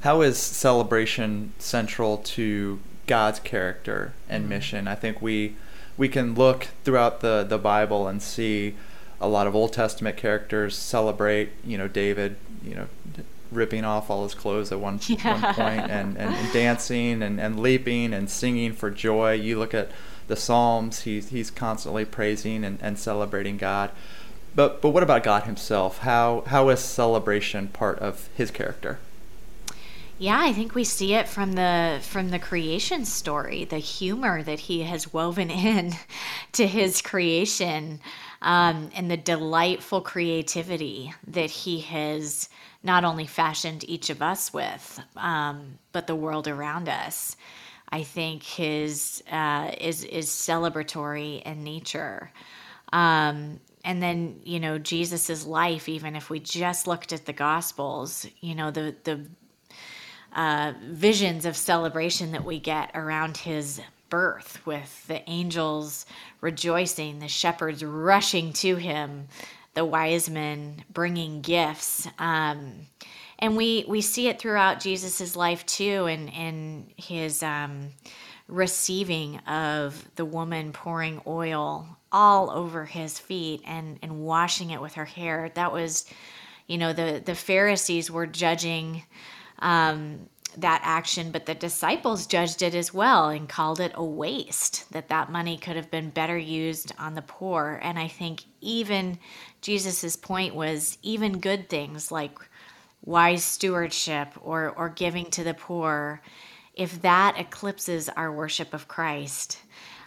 how 0.00 0.22
is 0.22 0.36
celebration 0.36 1.52
central 1.58 2.16
to 2.18 2.80
God's 3.06 3.40
character 3.40 4.12
and 4.28 4.42
mm-hmm. 4.42 4.50
mission. 4.50 4.88
I 4.88 4.94
think 4.94 5.20
we 5.22 5.56
we 5.96 6.08
can 6.08 6.34
look 6.34 6.68
throughout 6.84 7.20
the 7.20 7.44
the 7.48 7.58
Bible 7.58 8.08
and 8.08 8.22
see 8.22 8.74
a 9.20 9.28
lot 9.28 9.46
of 9.46 9.54
Old 9.54 9.72
Testament 9.72 10.16
characters 10.16 10.76
celebrate. 10.76 11.50
You 11.64 11.78
know, 11.78 11.88
David. 11.88 12.36
You 12.64 12.74
know, 12.76 12.86
ripping 13.52 13.84
off 13.84 14.10
all 14.10 14.24
his 14.24 14.34
clothes 14.34 14.72
at 14.72 14.80
one, 14.80 14.98
yeah. 15.06 15.42
one 15.42 15.54
point 15.54 15.90
and, 15.90 16.16
and, 16.16 16.34
and 16.34 16.52
dancing 16.52 17.22
and, 17.22 17.40
and 17.40 17.60
leaping 17.60 18.12
and 18.12 18.28
singing 18.28 18.72
for 18.72 18.90
joy. 18.90 19.32
You 19.32 19.58
look 19.58 19.74
at 19.74 19.90
the 20.26 20.36
Psalms, 20.36 21.02
he's, 21.02 21.28
he's 21.28 21.50
constantly 21.50 22.04
praising 22.04 22.64
and, 22.64 22.78
and 22.80 22.98
celebrating 22.98 23.56
God. 23.56 23.90
But, 24.54 24.82
but 24.82 24.90
what 24.90 25.02
about 25.02 25.22
God 25.22 25.44
himself? 25.44 25.98
How, 25.98 26.44
how 26.46 26.68
is 26.68 26.80
celebration 26.80 27.68
part 27.68 27.98
of 27.98 28.28
his 28.34 28.50
character? 28.50 28.98
Yeah, 30.22 30.38
I 30.40 30.52
think 30.52 30.76
we 30.76 30.84
see 30.84 31.14
it 31.14 31.28
from 31.28 31.54
the 31.54 31.98
from 32.00 32.28
the 32.28 32.38
creation 32.38 33.04
story, 33.04 33.64
the 33.64 33.78
humor 33.78 34.40
that 34.44 34.60
he 34.60 34.84
has 34.84 35.12
woven 35.12 35.50
in 35.68 35.94
to 36.52 36.64
his 36.64 37.02
creation, 37.02 37.98
um, 38.40 38.90
and 38.94 39.10
the 39.10 39.16
delightful 39.16 40.00
creativity 40.00 41.12
that 41.26 41.50
he 41.50 41.80
has 41.80 42.48
not 42.84 43.02
only 43.02 43.26
fashioned 43.26 43.82
each 43.90 44.10
of 44.10 44.22
us 44.22 44.54
with, 44.54 45.00
um, 45.16 45.76
but 45.90 46.06
the 46.06 46.14
world 46.14 46.46
around 46.46 46.88
us. 46.88 47.36
I 47.88 48.04
think 48.04 48.44
his 48.44 49.24
uh, 49.28 49.72
is 49.80 50.04
is 50.04 50.28
celebratory 50.28 51.42
in 51.42 51.64
nature. 51.64 52.30
Um, 52.92 53.58
and 53.84 54.00
then 54.00 54.40
you 54.44 54.60
know 54.60 54.78
Jesus's 54.78 55.44
life 55.46 55.88
even 55.88 56.14
if 56.14 56.30
we 56.30 56.38
just 56.38 56.86
looked 56.86 57.12
at 57.12 57.26
the 57.26 57.32
gospels 57.32 58.24
you 58.40 58.54
know 58.54 58.70
the 58.70 58.94
the 59.02 59.26
uh, 60.34 60.72
visions 60.82 61.44
of 61.44 61.56
celebration 61.56 62.32
that 62.32 62.44
we 62.44 62.58
get 62.58 62.90
around 62.94 63.36
his 63.36 63.80
birth 64.08 64.60
with 64.66 65.06
the 65.06 65.28
angels 65.28 66.04
rejoicing, 66.40 67.18
the 67.18 67.28
shepherds 67.28 67.82
rushing 67.82 68.52
to 68.52 68.76
him, 68.76 69.28
the 69.74 69.84
wise 69.84 70.28
men 70.28 70.84
bringing 70.92 71.40
gifts. 71.40 72.06
Um, 72.18 72.86
and 73.38 73.56
we, 73.56 73.84
we 73.88 74.00
see 74.00 74.28
it 74.28 74.38
throughout 74.38 74.80
Jesus's 74.80 75.34
life 75.34 75.64
too, 75.66 76.06
and 76.06 76.28
in, 76.28 76.34
in 76.34 76.86
his 76.96 77.42
um, 77.42 77.88
receiving 78.48 79.38
of 79.40 80.08
the 80.16 80.24
woman 80.24 80.72
pouring 80.72 81.20
oil 81.26 81.86
all 82.12 82.50
over 82.50 82.84
his 82.84 83.18
feet 83.18 83.62
and, 83.66 83.98
and 84.02 84.20
washing 84.20 84.70
it 84.70 84.80
with 84.80 84.94
her 84.94 85.06
hair. 85.06 85.50
That 85.54 85.72
was, 85.72 86.04
you 86.66 86.76
know, 86.76 86.92
the, 86.92 87.22
the 87.24 87.34
Pharisees 87.34 88.10
were 88.10 88.26
judging 88.26 89.04
um, 89.62 90.28
that 90.58 90.82
action, 90.84 91.30
but 91.30 91.46
the 91.46 91.54
disciples 91.54 92.26
judged 92.26 92.60
it 92.60 92.74
as 92.74 92.92
well 92.92 93.30
and 93.30 93.48
called 93.48 93.80
it 93.80 93.92
a 93.94 94.04
waste, 94.04 94.90
that 94.92 95.08
that 95.08 95.32
money 95.32 95.56
could 95.56 95.76
have 95.76 95.90
been 95.90 96.10
better 96.10 96.36
used 96.36 96.92
on 96.98 97.14
the 97.14 97.22
poor. 97.22 97.80
And 97.82 97.98
I 97.98 98.08
think 98.08 98.44
even 98.60 99.18
Jesus's 99.62 100.16
point 100.16 100.54
was 100.54 100.98
even 101.02 101.38
good 101.38 101.70
things 101.70 102.12
like 102.12 102.38
wise 103.04 103.44
stewardship 103.44 104.28
or, 104.42 104.70
or 104.76 104.90
giving 104.90 105.30
to 105.30 105.42
the 105.42 105.54
poor, 105.54 106.20
if 106.74 107.00
that 107.02 107.36
eclipses 107.38 108.08
our 108.10 108.30
worship 108.30 108.74
of 108.74 108.88
Christ, 108.88 109.58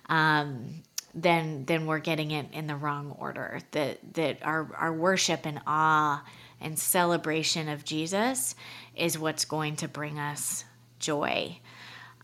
um, 0.09 0.83
then 1.13 1.63
then 1.65 1.85
we're 1.85 1.99
getting 1.99 2.31
it 2.31 2.47
in 2.51 2.67
the 2.67 2.75
wrong 2.75 3.15
order. 3.17 3.59
That 3.71 3.99
that 4.13 4.39
our, 4.43 4.69
our 4.75 4.93
worship 4.93 5.45
and 5.45 5.61
awe 5.65 6.23
and 6.61 6.79
celebration 6.79 7.69
of 7.69 7.85
Jesus 7.85 8.55
is 8.95 9.19
what's 9.19 9.45
going 9.45 9.75
to 9.77 9.87
bring 9.87 10.19
us 10.19 10.65
joy. 10.99 11.59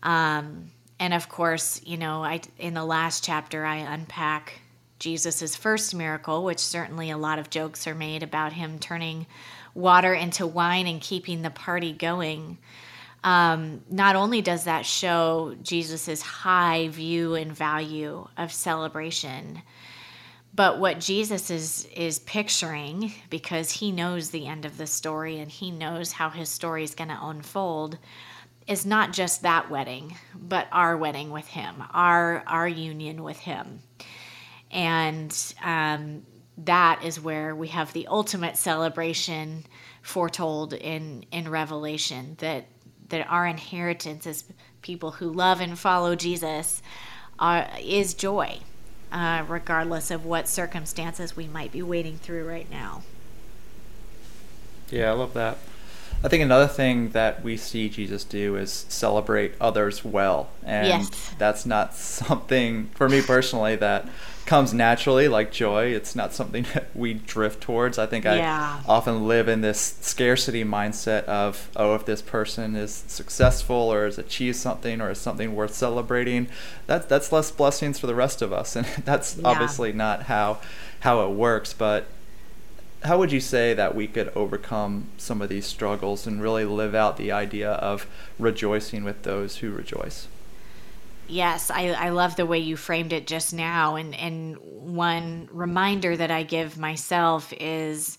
Um, 0.02 0.70
and 0.98 1.14
of 1.14 1.28
course, 1.28 1.80
you 1.84 1.96
know, 1.96 2.24
I 2.24 2.40
in 2.58 2.74
the 2.74 2.84
last 2.84 3.24
chapter 3.24 3.64
I 3.64 3.76
unpack 3.76 4.60
Jesus's 4.98 5.56
first 5.56 5.94
miracle, 5.94 6.44
which 6.44 6.60
certainly 6.60 7.10
a 7.10 7.18
lot 7.18 7.38
of 7.38 7.50
jokes 7.50 7.86
are 7.86 7.94
made 7.94 8.22
about 8.22 8.52
him 8.52 8.78
turning 8.78 9.26
water 9.74 10.14
into 10.14 10.46
wine 10.46 10.86
and 10.86 11.00
keeping 11.00 11.42
the 11.42 11.50
party 11.50 11.92
going. 11.92 12.58
um, 13.24 13.82
not 13.88 14.16
only 14.16 14.42
does 14.42 14.64
that 14.64 14.84
show 14.84 15.54
Jesus' 15.62 16.22
high 16.22 16.88
view 16.88 17.34
and 17.34 17.52
value 17.52 18.26
of 18.36 18.52
celebration, 18.52 19.62
but 20.54 20.78
what 20.78 21.00
Jesus 21.00 21.50
is 21.50 21.86
is 21.94 22.18
picturing, 22.20 23.12
because 23.30 23.70
he 23.70 23.92
knows 23.92 24.30
the 24.30 24.46
end 24.46 24.64
of 24.64 24.76
the 24.76 24.86
story 24.86 25.38
and 25.38 25.50
he 25.50 25.70
knows 25.70 26.12
how 26.12 26.30
his 26.30 26.48
story 26.48 26.84
is 26.84 26.94
going 26.94 27.08
to 27.08 27.18
unfold, 27.20 27.98
is 28.66 28.84
not 28.84 29.12
just 29.12 29.42
that 29.42 29.70
wedding, 29.70 30.16
but 30.34 30.68
our 30.70 30.96
wedding 30.96 31.30
with 31.30 31.46
him, 31.46 31.82
our 31.92 32.42
our 32.46 32.68
union 32.68 33.22
with 33.22 33.38
him, 33.38 33.80
and 34.70 35.54
um, 35.62 36.22
that 36.58 37.02
is 37.02 37.18
where 37.18 37.56
we 37.56 37.68
have 37.68 37.92
the 37.92 38.06
ultimate 38.08 38.56
celebration 38.56 39.64
foretold 40.02 40.74
in 40.74 41.24
in 41.32 41.48
Revelation 41.48 42.36
that 42.38 42.66
that 43.08 43.26
our 43.28 43.46
inheritance 43.46 44.26
as 44.26 44.44
people 44.82 45.12
who 45.12 45.30
love 45.30 45.60
and 45.60 45.78
follow 45.78 46.14
Jesus 46.14 46.82
are, 47.38 47.68
is 47.80 48.14
joy, 48.14 48.58
uh, 49.12 49.44
regardless 49.46 50.10
of 50.10 50.24
what 50.24 50.48
circumstances 50.48 51.36
we 51.36 51.46
might 51.46 51.70
be 51.70 51.82
wading 51.82 52.18
through 52.18 52.48
right 52.48 52.70
now. 52.70 53.02
Yeah, 54.90 55.10
I 55.10 55.12
love 55.12 55.34
that. 55.34 55.58
I 56.24 56.28
think 56.28 56.42
another 56.42 56.68
thing 56.68 57.10
that 57.10 57.42
we 57.42 57.56
see 57.56 57.88
Jesus 57.88 58.22
do 58.22 58.56
is 58.56 58.86
celebrate 58.88 59.54
others 59.60 60.04
well. 60.04 60.50
And 60.64 60.86
yes. 60.86 61.34
that's 61.36 61.66
not 61.66 61.94
something, 61.94 62.90
for 62.94 63.08
me 63.08 63.22
personally, 63.22 63.74
that 63.76 64.08
comes 64.46 64.72
naturally 64.72 65.28
like 65.28 65.50
joy. 65.50 65.86
It's 65.86 66.14
not 66.14 66.32
something 66.32 66.64
that 66.74 66.94
we 66.94 67.14
drift 67.14 67.60
towards. 67.60 67.98
I 67.98 68.06
think 68.06 68.24
yeah. 68.24 68.80
I 68.86 68.88
often 68.88 69.26
live 69.26 69.48
in 69.48 69.62
this 69.62 69.96
scarcity 70.00 70.64
mindset 70.64 71.24
of, 71.24 71.70
oh, 71.74 71.94
if 71.94 72.04
this 72.04 72.22
person 72.22 72.76
is 72.76 73.02
successful 73.08 73.92
or 73.92 74.04
has 74.04 74.18
achieved 74.18 74.56
something 74.56 75.00
or 75.00 75.10
is 75.10 75.18
something 75.18 75.56
worth 75.56 75.74
celebrating, 75.74 76.48
that, 76.86 77.08
that's 77.08 77.32
less 77.32 77.50
blessings 77.50 77.98
for 77.98 78.06
the 78.06 78.14
rest 78.14 78.42
of 78.42 78.52
us. 78.52 78.76
And 78.82 78.86
that's 79.04 79.36
yeah. 79.36 79.48
obviously 79.48 79.92
not 79.92 80.24
how 80.24 80.58
how 81.00 81.24
it 81.24 81.30
works. 81.34 81.72
But 81.72 82.06
how 83.04 83.18
would 83.18 83.32
you 83.32 83.40
say 83.40 83.74
that 83.74 83.94
we 83.94 84.06
could 84.06 84.32
overcome 84.34 85.08
some 85.18 85.42
of 85.42 85.48
these 85.48 85.66
struggles 85.66 86.26
and 86.26 86.40
really 86.40 86.64
live 86.64 86.94
out 86.94 87.16
the 87.16 87.32
idea 87.32 87.72
of 87.72 88.06
rejoicing 88.38 89.04
with 89.04 89.22
those 89.22 89.56
who 89.56 89.70
rejoice? 89.70 90.28
Yes, 91.28 91.70
I, 91.70 91.88
I 91.88 92.08
love 92.10 92.36
the 92.36 92.46
way 92.46 92.58
you 92.58 92.76
framed 92.76 93.12
it 93.12 93.26
just 93.26 93.54
now. 93.54 93.96
And, 93.96 94.14
and 94.14 94.56
one 94.58 95.48
reminder 95.52 96.16
that 96.16 96.30
I 96.30 96.42
give 96.42 96.78
myself 96.78 97.52
is, 97.58 98.18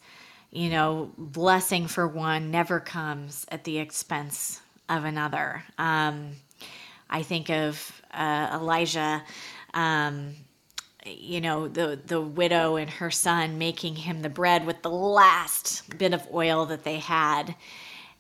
you 0.52 0.69
know, 0.69 1.12
blessing 1.17 1.88
for 1.88 2.08
one 2.08 2.52
never 2.52 2.80
comes 2.80 3.46
at 3.50 3.63
the 3.63 3.78
expense 3.78 4.62
of 4.89 5.06
another. 5.06 5.63
Um, 5.78 6.32
I 7.10 7.24
think 7.24 7.50
of 7.50 8.02
uh, 8.12 8.50
Elijah, 8.54 9.24
um, 9.74 10.34
you 11.06 11.42
know, 11.42 11.68
the, 11.68 12.00
the 12.06 12.22
widow 12.22 12.76
and 12.76 12.89
her 12.89 13.12
son 13.12 13.58
making 13.58 13.96
him 13.96 14.22
the 14.22 14.30
bread 14.30 14.66
with 14.66 14.82
the 14.82 14.89
last 14.89 15.98
bit 15.98 16.13
of 16.13 16.28
oil 16.34 16.66
that 16.68 16.84
they 16.84 17.00
had. 17.00 17.56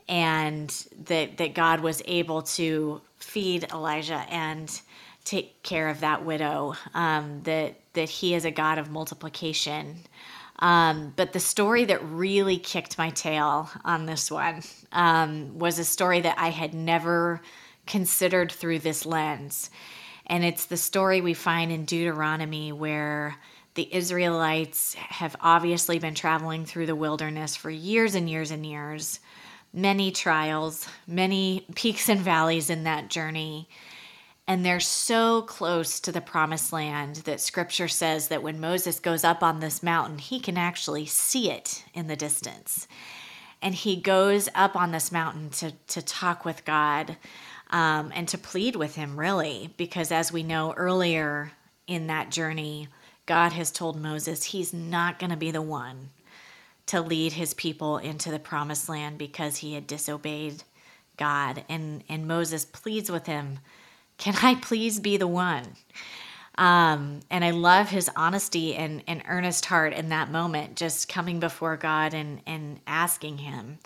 And 0.09 0.69
that, 1.05 1.37
that 1.37 1.53
God 1.53 1.79
was 1.79 2.01
able 2.05 2.41
to 2.41 3.01
feed 3.17 3.65
Elijah 3.71 4.25
and 4.29 4.81
take 5.23 5.63
care 5.63 5.87
of 5.87 6.01
that 6.01 6.25
widow. 6.25 6.75
Um, 6.93 7.41
that 7.43 7.75
that 7.93 8.09
He 8.09 8.33
is 8.33 8.45
a 8.45 8.51
God 8.51 8.77
of 8.77 8.91
multiplication. 8.91 9.99
Um, 10.59 11.13
but 11.15 11.33
the 11.33 11.39
story 11.39 11.85
that 11.85 12.03
really 12.05 12.57
kicked 12.57 12.97
my 12.97 13.09
tail 13.09 13.69
on 13.83 14.05
this 14.05 14.29
one 14.29 14.61
um, 14.91 15.57
was 15.57 15.79
a 15.79 15.83
story 15.83 16.21
that 16.21 16.37
I 16.37 16.49
had 16.49 16.73
never 16.73 17.41
considered 17.85 18.51
through 18.51 18.79
this 18.79 19.05
lens. 19.05 19.69
And 20.33 20.43
it's 20.43 20.65
the 20.65 20.77
story 20.77 21.21
we 21.21 21.35
find 21.35 21.71
in 21.71 21.85
Deuteronomy 21.85 22.71
where 22.71 23.35
the 23.75 23.87
Israelites 23.93 24.95
have 24.95 25.35
obviously 25.39 25.99
been 25.99 26.15
traveling 26.15 26.65
through 26.65 26.87
the 26.87 26.95
wilderness 26.95 27.55
for 27.55 27.69
years 27.69 28.15
and 28.15 28.27
years 28.27 28.49
and 28.49 28.65
years 28.65 29.19
many 29.71 30.09
trials, 30.09 30.87
many 31.05 31.67
peaks 31.75 32.09
and 32.09 32.19
valleys 32.19 32.71
in 32.71 32.85
that 32.85 33.11
journey. 33.11 33.69
And 34.47 34.65
they're 34.65 34.79
so 34.79 35.43
close 35.43 35.99
to 35.99 36.11
the 36.11 36.19
promised 36.19 36.73
land 36.73 37.17
that 37.17 37.39
scripture 37.39 37.87
says 37.87 38.29
that 38.29 38.41
when 38.41 38.59
Moses 38.59 38.99
goes 38.99 39.23
up 39.23 39.43
on 39.43 39.59
this 39.59 39.83
mountain, 39.83 40.17
he 40.17 40.39
can 40.39 40.57
actually 40.57 41.05
see 41.05 41.51
it 41.51 41.85
in 41.93 42.07
the 42.07 42.15
distance. 42.15 42.87
And 43.61 43.75
he 43.75 43.97
goes 43.97 44.49
up 44.55 44.75
on 44.75 44.93
this 44.93 45.11
mountain 45.11 45.51
to, 45.51 45.73
to 45.89 46.01
talk 46.01 46.43
with 46.43 46.65
God 46.65 47.17
um, 47.73 48.11
and 48.13 48.27
to 48.29 48.37
plead 48.37 48.75
with 48.75 48.95
him, 48.95 49.19
really, 49.19 49.73
because 49.77 50.11
as 50.11 50.31
we 50.31 50.43
know 50.43 50.73
earlier 50.73 51.51
in 51.87 52.07
that 52.07 52.29
journey, 52.29 52.87
God 53.25 53.51
has 53.53 53.71
told 53.71 53.99
Moses 53.99 54.43
he's 54.45 54.71
not 54.71 55.17
going 55.17 55.31
to 55.31 55.35
be 55.35 55.49
the 55.49 55.61
one 55.61 56.11
to 56.85 57.01
lead 57.01 57.33
his 57.33 57.55
people 57.55 57.97
into 57.97 58.29
the 58.29 58.37
promised 58.37 58.87
land 58.87 59.17
because 59.17 59.57
he 59.57 59.73
had 59.73 59.87
disobeyed 59.87 60.63
God. 61.17 61.63
And, 61.67 62.03
and 62.07 62.27
Moses 62.27 62.63
pleads 62.63 63.09
with 63.09 63.25
him, 63.25 63.59
Can 64.17 64.35
I 64.43 64.55
please 64.55 64.99
be 64.99 65.17
the 65.17 65.27
one? 65.27 65.65
Um, 66.55 67.21
and 67.31 67.43
I 67.43 67.49
love 67.49 67.89
his 67.89 68.07
honesty 68.15 68.75
and, 68.75 69.03
and 69.07 69.23
earnest 69.27 69.65
heart 69.65 69.93
in 69.93 70.09
that 70.09 70.29
moment, 70.29 70.75
just 70.75 71.09
coming 71.09 71.39
before 71.39 71.77
God 71.77 72.13
and, 72.13 72.41
and 72.45 72.79
asking 72.85 73.39
him. 73.39 73.79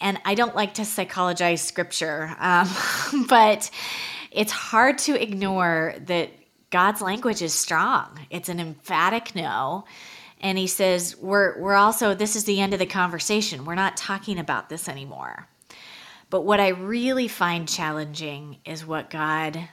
And 0.00 0.20
I 0.24 0.34
don't 0.34 0.54
like 0.54 0.74
to 0.74 0.84
psychologize 0.84 1.62
scripture, 1.62 2.34
um, 2.38 2.68
but 3.28 3.70
it's 4.30 4.52
hard 4.52 4.98
to 4.98 5.20
ignore 5.20 5.94
that 6.06 6.30
God's 6.70 7.00
language 7.00 7.42
is 7.42 7.54
strong. 7.54 8.20
It's 8.28 8.48
an 8.48 8.60
emphatic 8.60 9.34
no. 9.34 9.84
And 10.40 10.58
he 10.58 10.66
says 10.66 11.16
we're 11.16 11.58
we're 11.58 11.74
also 11.74 12.14
this 12.14 12.36
is 12.36 12.44
the 12.44 12.60
end 12.60 12.74
of 12.74 12.78
the 12.78 12.86
conversation. 12.86 13.64
We're 13.64 13.74
not 13.74 13.96
talking 13.96 14.38
about 14.38 14.68
this 14.68 14.88
anymore. 14.88 15.48
But 16.28 16.42
what 16.42 16.60
i 16.60 16.68
really 16.68 17.28
find 17.28 17.68
challenging 17.68 18.58
is 18.64 18.84
what 18.84 19.10
god 19.10 19.68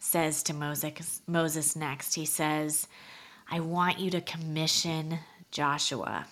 says 0.00 0.44
to 0.44 0.54
moses 0.54 1.20
moses 1.26 1.76
next. 1.76 2.14
He 2.14 2.24
says 2.24 2.88
i 3.50 3.60
want 3.60 3.98
you 3.98 4.10
to 4.12 4.20
commission 4.20 5.18
joshua 5.50 6.26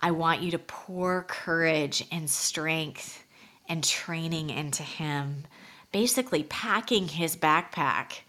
i 0.00 0.10
want 0.10 0.42
you 0.42 0.50
to 0.50 0.58
pour 0.58 1.22
courage 1.24 2.06
and 2.10 2.28
strength 2.28 3.24
and 3.68 3.82
training 3.82 4.50
into 4.50 4.82
him 4.82 5.44
basically 5.92 6.42
packing 6.44 7.08
his 7.08 7.36
backpack 7.36 8.20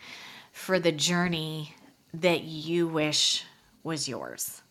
for 0.53 0.79
the 0.79 0.91
journey 0.91 1.73
that 2.13 2.43
you 2.43 2.87
wish 2.87 3.43
was 3.83 4.07
yours. 4.07 4.61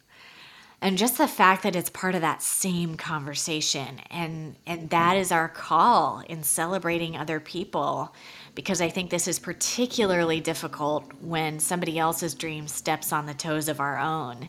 And 0.81 0.99
just 0.99 1.19
the 1.19 1.29
fact 1.29 1.63
that 1.63 1.77
it's 1.77 1.91
part 1.91 2.15
of 2.15 2.21
that 2.21 2.43
same 2.43 2.97
conversation 2.97 4.01
and 4.11 4.57
and 4.67 4.91
that 4.91 5.17
is 5.17 5.33
our 5.33 5.49
call 5.49 6.23
in 6.29 6.43
celebrating 6.43 7.17
other 7.17 7.41
people 7.41 8.15
because 8.55 8.83
i 8.83 8.89
think 8.91 9.11
this 9.11 9.27
is 9.27 9.39
particularly 9.39 10.39
difficult 10.39 11.11
when 11.23 11.59
somebody 11.59 11.99
else's 11.99 12.35
dream 12.35 12.69
steps 12.69 13.11
on 13.11 13.25
the 13.25 13.35
toes 13.35 13.69
of 13.69 13.81
our 13.81 13.99
own 13.99 14.49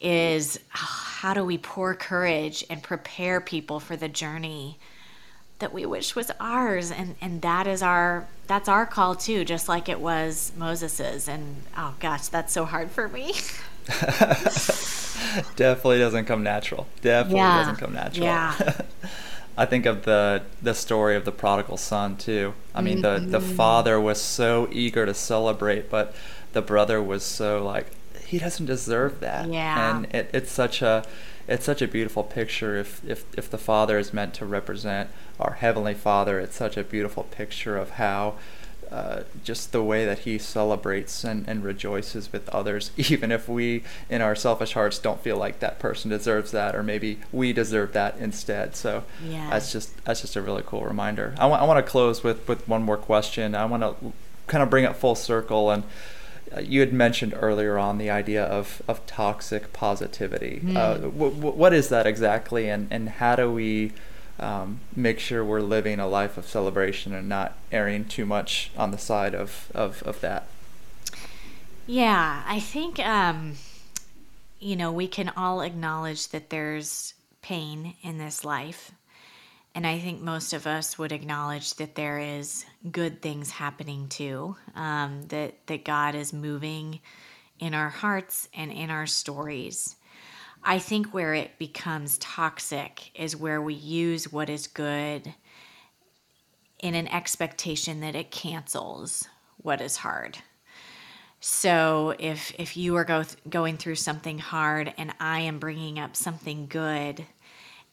is 0.00 0.58
oh, 0.74 1.04
how 1.18 1.34
do 1.34 1.44
we 1.44 1.58
pour 1.58 1.94
courage 1.94 2.64
and 2.70 2.82
prepare 2.82 3.40
people 3.40 3.80
for 3.80 3.96
the 3.96 4.08
journey 4.08 4.78
that 5.58 5.72
we 5.72 5.84
wish 5.84 6.14
was 6.14 6.30
ours 6.38 6.90
and 6.92 7.16
and 7.20 7.42
that 7.42 7.66
is 7.66 7.82
our 7.82 8.26
that's 8.46 8.68
our 8.68 8.86
call 8.86 9.16
too 9.16 9.44
just 9.44 9.68
like 9.68 9.88
it 9.88 9.98
was 9.98 10.52
moses's 10.56 11.26
and 11.26 11.62
oh 11.76 11.94
gosh 11.98 12.28
that's 12.28 12.52
so 12.52 12.64
hard 12.64 12.90
for 12.90 13.08
me 13.08 13.32
Definitely 15.56 15.98
doesn't 15.98 16.26
come 16.26 16.42
natural. 16.42 16.86
Definitely 17.00 17.38
yeah. 17.38 17.58
doesn't 17.58 17.76
come 17.76 17.94
natural. 17.94 18.26
Yeah. 18.26 18.72
I 19.58 19.66
think 19.66 19.86
of 19.86 20.04
the 20.04 20.42
the 20.62 20.74
story 20.74 21.16
of 21.16 21.24
the 21.24 21.32
prodigal 21.32 21.76
son 21.76 22.16
too. 22.16 22.54
I 22.74 22.80
mean, 22.80 23.02
mm-hmm. 23.02 23.30
the 23.30 23.38
the 23.38 23.44
mm-hmm. 23.44 23.56
father 23.56 24.00
was 24.00 24.20
so 24.20 24.68
eager 24.70 25.04
to 25.04 25.14
celebrate, 25.14 25.90
but 25.90 26.14
the 26.52 26.62
brother 26.62 27.02
was 27.02 27.24
so 27.24 27.64
like 27.64 27.86
he 28.28 28.38
doesn't 28.38 28.66
deserve 28.66 29.20
that. 29.20 29.48
Yeah. 29.48 29.96
And 29.96 30.04
it, 30.14 30.30
it's 30.34 30.50
such 30.50 30.82
a 30.82 31.04
it's 31.46 31.64
such 31.64 31.80
a 31.80 31.88
beautiful 31.88 32.22
picture 32.22 32.76
if, 32.76 33.02
if 33.08 33.24
if 33.36 33.50
the 33.50 33.58
father 33.58 33.98
is 33.98 34.12
meant 34.12 34.34
to 34.34 34.44
represent 34.44 35.08
our 35.40 35.54
heavenly 35.54 35.94
father 35.94 36.38
it's 36.38 36.56
such 36.56 36.76
a 36.76 36.84
beautiful 36.84 37.22
picture 37.24 37.78
of 37.78 37.92
how 37.92 38.34
uh, 38.90 39.22
just 39.44 39.72
the 39.72 39.82
way 39.82 40.04
that 40.06 40.20
he 40.20 40.38
celebrates 40.38 41.22
and, 41.22 41.46
and 41.46 41.62
rejoices 41.62 42.32
with 42.32 42.48
others, 42.48 42.90
even 42.96 43.30
if 43.30 43.46
we, 43.46 43.82
in 44.08 44.22
our 44.22 44.34
selfish 44.34 44.72
hearts, 44.72 44.98
don't 44.98 45.20
feel 45.20 45.36
like 45.36 45.58
that 45.60 45.78
person 45.78 46.10
deserves 46.10 46.52
that, 46.52 46.74
or 46.74 46.82
maybe 46.82 47.18
we 47.30 47.52
deserve 47.52 47.92
that 47.92 48.16
instead. 48.16 48.74
So 48.74 49.04
yeah. 49.22 49.50
that's 49.50 49.72
just 49.72 50.02
that's 50.04 50.22
just 50.22 50.36
a 50.36 50.42
really 50.42 50.62
cool 50.64 50.84
reminder. 50.84 51.34
I 51.38 51.44
want 51.44 51.60
I 51.60 51.66
want 51.66 51.84
to 51.84 51.90
close 51.90 52.24
with 52.24 52.48
with 52.48 52.66
one 52.66 52.82
more 52.82 52.96
question. 52.96 53.54
I 53.54 53.66
want 53.66 53.82
to 53.82 54.12
kind 54.46 54.62
of 54.62 54.70
bring 54.70 54.84
it 54.84 54.96
full 54.96 55.14
circle 55.14 55.70
and. 55.70 55.84
Uh, 56.56 56.60
you 56.60 56.80
had 56.80 56.92
mentioned 56.92 57.34
earlier 57.36 57.78
on 57.78 57.98
the 57.98 58.10
idea 58.10 58.44
of, 58.44 58.82
of 58.88 59.04
toxic 59.06 59.72
positivity. 59.72 60.60
Mm. 60.64 60.76
Uh, 60.76 60.94
w- 60.94 61.34
w- 61.34 61.54
what 61.54 61.72
is 61.72 61.88
that 61.88 62.06
exactly, 62.06 62.68
and, 62.68 62.88
and 62.90 63.08
how 63.08 63.36
do 63.36 63.52
we 63.52 63.92
um, 64.38 64.80
make 64.94 65.18
sure 65.18 65.44
we're 65.44 65.60
living 65.60 65.98
a 65.98 66.06
life 66.06 66.38
of 66.38 66.46
celebration 66.46 67.12
and 67.12 67.28
not 67.28 67.56
erring 67.72 68.04
too 68.04 68.24
much 68.24 68.70
on 68.76 68.90
the 68.90 68.98
side 68.98 69.34
of, 69.34 69.70
of, 69.74 70.02
of 70.04 70.20
that. 70.20 70.46
Yeah, 71.86 72.42
I 72.46 72.60
think, 72.60 72.98
um, 73.00 73.54
you 74.60 74.76
know, 74.76 74.92
we 74.92 75.08
can 75.08 75.30
all 75.36 75.60
acknowledge 75.60 76.28
that 76.28 76.50
there's 76.50 77.14
pain 77.42 77.94
in 78.02 78.18
this 78.18 78.44
life. 78.44 78.92
And 79.78 79.86
I 79.86 80.00
think 80.00 80.20
most 80.20 80.54
of 80.54 80.66
us 80.66 80.98
would 80.98 81.12
acknowledge 81.12 81.74
that 81.74 81.94
there 81.94 82.18
is 82.18 82.66
good 82.90 83.22
things 83.22 83.48
happening 83.48 84.08
too, 84.08 84.56
um, 84.74 85.22
that, 85.28 85.68
that 85.68 85.84
God 85.84 86.16
is 86.16 86.32
moving 86.32 86.98
in 87.60 87.74
our 87.74 87.88
hearts 87.88 88.48
and 88.52 88.72
in 88.72 88.90
our 88.90 89.06
stories. 89.06 89.94
I 90.64 90.80
think 90.80 91.14
where 91.14 91.32
it 91.32 91.60
becomes 91.60 92.18
toxic 92.18 93.12
is 93.16 93.36
where 93.36 93.62
we 93.62 93.74
use 93.74 94.32
what 94.32 94.50
is 94.50 94.66
good 94.66 95.32
in 96.80 96.96
an 96.96 97.06
expectation 97.06 98.00
that 98.00 98.16
it 98.16 98.32
cancels 98.32 99.28
what 99.58 99.80
is 99.80 99.98
hard. 99.98 100.38
So 101.38 102.16
if 102.18 102.52
if 102.58 102.76
you 102.76 102.96
are 102.96 103.04
go 103.04 103.22
th- 103.22 103.36
going 103.48 103.76
through 103.76 103.94
something 103.94 104.38
hard 104.38 104.92
and 104.98 105.14
I 105.20 105.38
am 105.38 105.60
bringing 105.60 106.00
up 106.00 106.16
something 106.16 106.66
good 106.66 107.24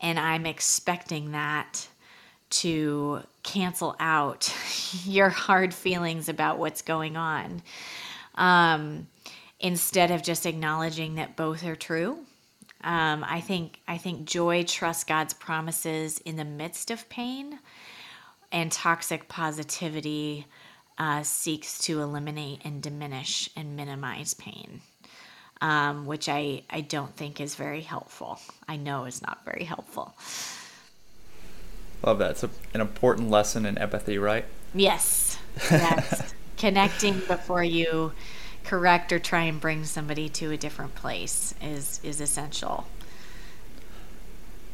and 0.01 0.19
I'm 0.19 0.45
expecting 0.45 1.31
that 1.31 1.88
to 2.51 3.21
cancel 3.43 3.95
out 3.99 4.53
your 5.05 5.29
hard 5.29 5.73
feelings 5.73 6.29
about 6.29 6.60
what's 6.60 6.81
going 6.81 7.17
on. 7.17 7.62
Um, 8.36 9.08
instead 9.60 10.12
of 10.12 10.21
just 10.21 10.45
acknowledging 10.45 11.15
that 11.15 11.36
both 11.36 11.65
are 11.65 11.75
true 11.75 12.25
um, 12.86 13.25
I 13.27 13.41
think 13.41 13.79
I 13.88 13.97
think 13.97 14.25
joy 14.25 14.63
trusts 14.63 15.03
God's 15.03 15.34
promises 15.34 16.19
in 16.19 16.36
the 16.36 16.45
midst 16.45 16.91
of 16.91 17.10
pain, 17.10 17.60
and 18.51 18.71
toxic 18.71 19.27
positivity 19.27 20.45
uh, 20.99 21.23
seeks 21.23 21.79
to 21.79 22.01
eliminate 22.01 22.62
and 22.63 22.84
diminish 22.84 23.49
and 23.55 23.75
minimize 23.75 24.36
pain, 24.36 24.81
um, 25.65 26.06
which 26.06 26.30
I 26.30 26.62
I 26.69 26.82
don't 26.82 27.15
think 27.15 27.41
is 27.41 27.56
very 27.56 27.82
helpful. 27.82 28.39
I 28.67 28.75
know 28.75 29.06
is 29.06 29.21
not 29.23 29.43
very 29.43 29.63
helpful. 29.63 30.13
Love 32.06 32.19
that. 32.19 32.32
It's 32.32 32.43
a, 32.43 32.51
an 32.75 32.82
important 32.82 33.32
lesson 33.32 33.65
in 33.65 33.75
empathy, 33.80 34.19
right? 34.19 34.45
Yes. 34.75 35.39
Yes. 35.71 36.36
Connecting 36.58 37.19
before 37.28 37.63
you 37.63 38.12
correct 38.63 39.12
or 39.12 39.17
try 39.17 39.43
and 39.43 39.60
bring 39.60 39.86
somebody 39.86 40.30
to 40.30 40.51
a 40.51 40.58
different 40.58 40.93
place 40.93 41.56
is 41.62 41.99
is 42.04 42.19
essential 42.19 42.88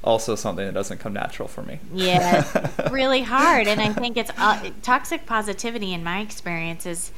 also 0.01 0.34
something 0.34 0.65
that 0.65 0.73
doesn't 0.73 0.99
come 0.99 1.12
natural 1.12 1.45
for 1.45 1.62
me 1.62 1.77
yeah 1.93 2.41
really 2.91 3.21
hard 3.21 3.67
and 3.67 3.82
i 3.82 3.91
think 3.91 4.15
it's 4.15 4.32
uh, 4.38 4.69
toxic 4.82 5.25
positivity 5.25 5.93
in 5.93 6.06
my 6.06 6.21
experience 6.21 6.86
is 6.86 7.12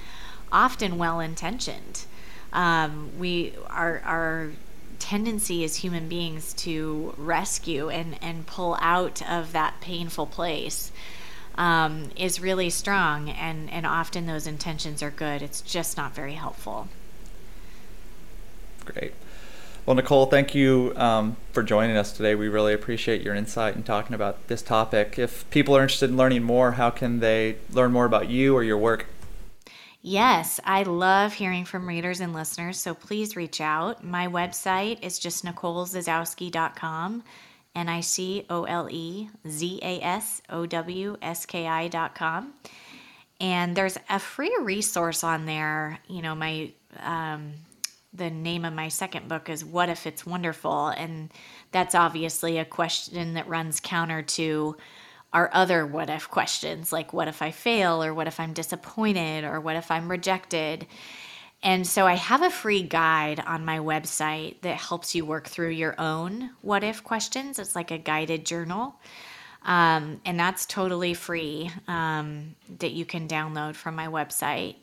often 0.52 0.98
well 0.98 1.20
intentioned 1.20 2.06
um, 2.54 3.12
we 3.20 3.54
our 3.70 4.02
our 4.06 4.52
tendency 5.00 5.66
as 5.66 5.76
human 5.76 6.08
beings 6.08 6.54
to 6.54 7.14
rescue 7.18 7.90
and 7.90 8.18
and 8.22 8.48
pull 8.48 8.78
out 8.80 9.22
of 9.30 9.52
that 9.52 9.82
painful 9.82 10.26
place 10.26 10.92
um, 11.56 12.10
is 12.16 12.40
really 12.40 12.70
strong, 12.70 13.30
and, 13.30 13.70
and 13.70 13.86
often 13.86 14.26
those 14.26 14.48
intentions 14.48 15.04
are 15.04 15.12
good. 15.12 15.42
It's 15.42 15.62
just 15.62 15.98
not 15.98 16.16
very 16.16 16.34
helpful. 16.34 16.88
Great. 18.86 19.14
Well, 19.86 19.96
Nicole, 19.96 20.28
thank 20.28 20.56
you 20.56 20.94
um, 20.96 21.36
for 21.52 21.62
joining 21.62 21.98
us 21.98 22.14
today. 22.14 22.36
We 22.36 22.48
really 22.48 22.74
appreciate 22.74 23.22
your 23.22 23.36
insight 23.36 23.76
and 23.76 23.86
talking 23.86 24.14
about 24.14 24.48
this 24.48 24.62
topic. 24.62 25.20
If 25.20 25.50
people 25.52 25.76
are 25.76 25.82
interested 25.82 26.10
in 26.10 26.18
learning 26.18 26.44
more, 26.44 26.74
how 26.74 26.90
can 26.90 27.20
they 27.20 27.58
learn 27.70 27.92
more 27.92 28.06
about 28.06 28.30
you 28.30 28.56
or 28.56 28.64
your 28.64 28.78
work? 28.78 29.08
Yes, 30.06 30.60
I 30.66 30.84
love 30.84 31.32
hearing 31.32 31.64
from 31.64 31.88
readers 31.88 32.20
and 32.20 32.34
listeners, 32.34 32.78
so 32.78 32.94
please 32.94 33.38
reach 33.38 33.62
out. 33.62 34.04
My 34.04 34.28
website 34.28 35.02
is 35.02 35.18
just 35.18 35.46
nicolezasowski.com. 35.46 37.24
N 37.74 37.90
I 37.90 38.02
C 38.02 38.46
O 38.50 38.66
L 38.66 38.90
E 38.92 39.30
Z 39.48 39.80
A 39.82 40.02
S 40.02 40.42
O 40.50 40.66
W 40.66 41.16
S 41.22 41.46
K 41.46 41.66
I 41.68 41.88
dot 41.88 42.16
com. 42.16 42.54
And 43.40 43.78
there's 43.78 43.98
a 44.10 44.20
free 44.20 44.54
resource 44.62 45.24
on 45.24 45.46
there. 45.46 46.00
You 46.10 46.22
know, 46.22 46.36
my, 46.36 46.74
um, 47.00 47.54
the 48.14 48.30
name 48.30 48.66
of 48.66 48.74
my 48.74 48.90
second 48.90 49.30
book 49.30 49.48
is 49.48 49.64
What 49.64 49.88
If 49.88 50.06
It's 50.06 50.26
Wonderful? 50.26 50.90
And 50.90 51.32
that's 51.72 51.96
obviously 51.96 52.58
a 52.58 52.66
question 52.66 53.36
that 53.36 53.48
runs 53.48 53.80
counter 53.80 54.22
to 54.22 54.76
our 55.34 55.50
other 55.52 55.86
what 55.86 56.10
if 56.10 56.30
questions, 56.30 56.94
like 56.94 57.12
what 57.12 57.28
if 57.28 57.42
I 57.42 57.52
fail, 57.52 58.04
or 58.04 58.14
what 58.14 58.28
if 58.28 58.40
I'm 58.40 58.54
disappointed, 58.54 59.44
or 59.44 59.60
what 59.60 59.76
if 59.76 59.92
I'm 59.92 60.10
rejected. 60.10 60.88
And 61.64 61.88
so 61.88 62.06
I 62.06 62.16
have 62.16 62.42
a 62.42 62.50
free 62.50 62.84
guide 62.84 63.42
on 63.46 63.66
my 63.66 63.80
website 63.80 64.62
that 64.62 64.76
helps 64.76 65.16
you 65.16 65.26
work 65.26 65.48
through 65.48 65.70
your 65.70 65.96
own 65.98 66.52
what 66.62 66.84
if 66.84 67.04
questions. 67.04 67.58
It's 67.58 67.76
like 67.76 67.90
a 67.90 67.98
guided 67.98 68.46
journal. 68.46 68.96
Um, 69.66 70.20
and 70.26 70.38
that's 70.38 70.66
totally 70.66 71.14
free 71.14 71.72
um, 71.88 72.56
that 72.80 72.92
you 72.92 73.06
can 73.06 73.28
download 73.28 73.76
from 73.76 73.96
my 73.96 74.08
website. 74.08 74.76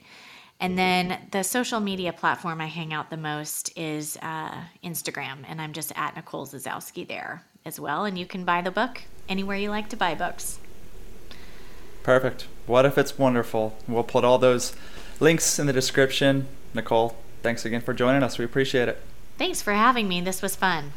And 0.58 0.78
then 0.78 1.18
the 1.30 1.42
social 1.42 1.80
media 1.80 2.12
platform 2.12 2.60
I 2.60 2.66
hang 2.66 2.92
out 2.92 3.10
the 3.10 3.16
most 3.16 3.76
is 3.78 4.18
uh, 4.20 4.60
Instagram, 4.84 5.38
and 5.48 5.60
I'm 5.60 5.72
just 5.72 5.92
at 5.96 6.16
Nicole 6.16 6.46
Zasowski 6.46 7.08
there 7.08 7.42
as 7.64 7.80
well. 7.80 8.04
And 8.04 8.18
you 8.18 8.26
can 8.26 8.44
buy 8.44 8.60
the 8.60 8.70
book 8.70 9.02
anywhere 9.30 9.56
you 9.56 9.70
like 9.70 9.88
to 9.88 9.96
buy 9.96 10.14
books. 10.14 10.58
Perfect. 12.02 12.46
What 12.66 12.84
if 12.84 12.98
it's 12.98 13.18
wonderful? 13.18 13.78
We'll 13.88 14.02
put 14.02 14.24
all 14.24 14.38
those 14.38 14.74
links 15.20 15.58
in 15.58 15.66
the 15.66 15.72
description. 15.72 16.48
Nicole, 16.74 17.16
thanks 17.42 17.64
again 17.64 17.80
for 17.80 17.94
joining 17.94 18.22
us. 18.22 18.38
We 18.38 18.44
appreciate 18.44 18.88
it. 18.88 19.00
Thanks 19.38 19.62
for 19.62 19.72
having 19.72 20.08
me. 20.08 20.20
This 20.20 20.42
was 20.42 20.56
fun. 20.56 20.92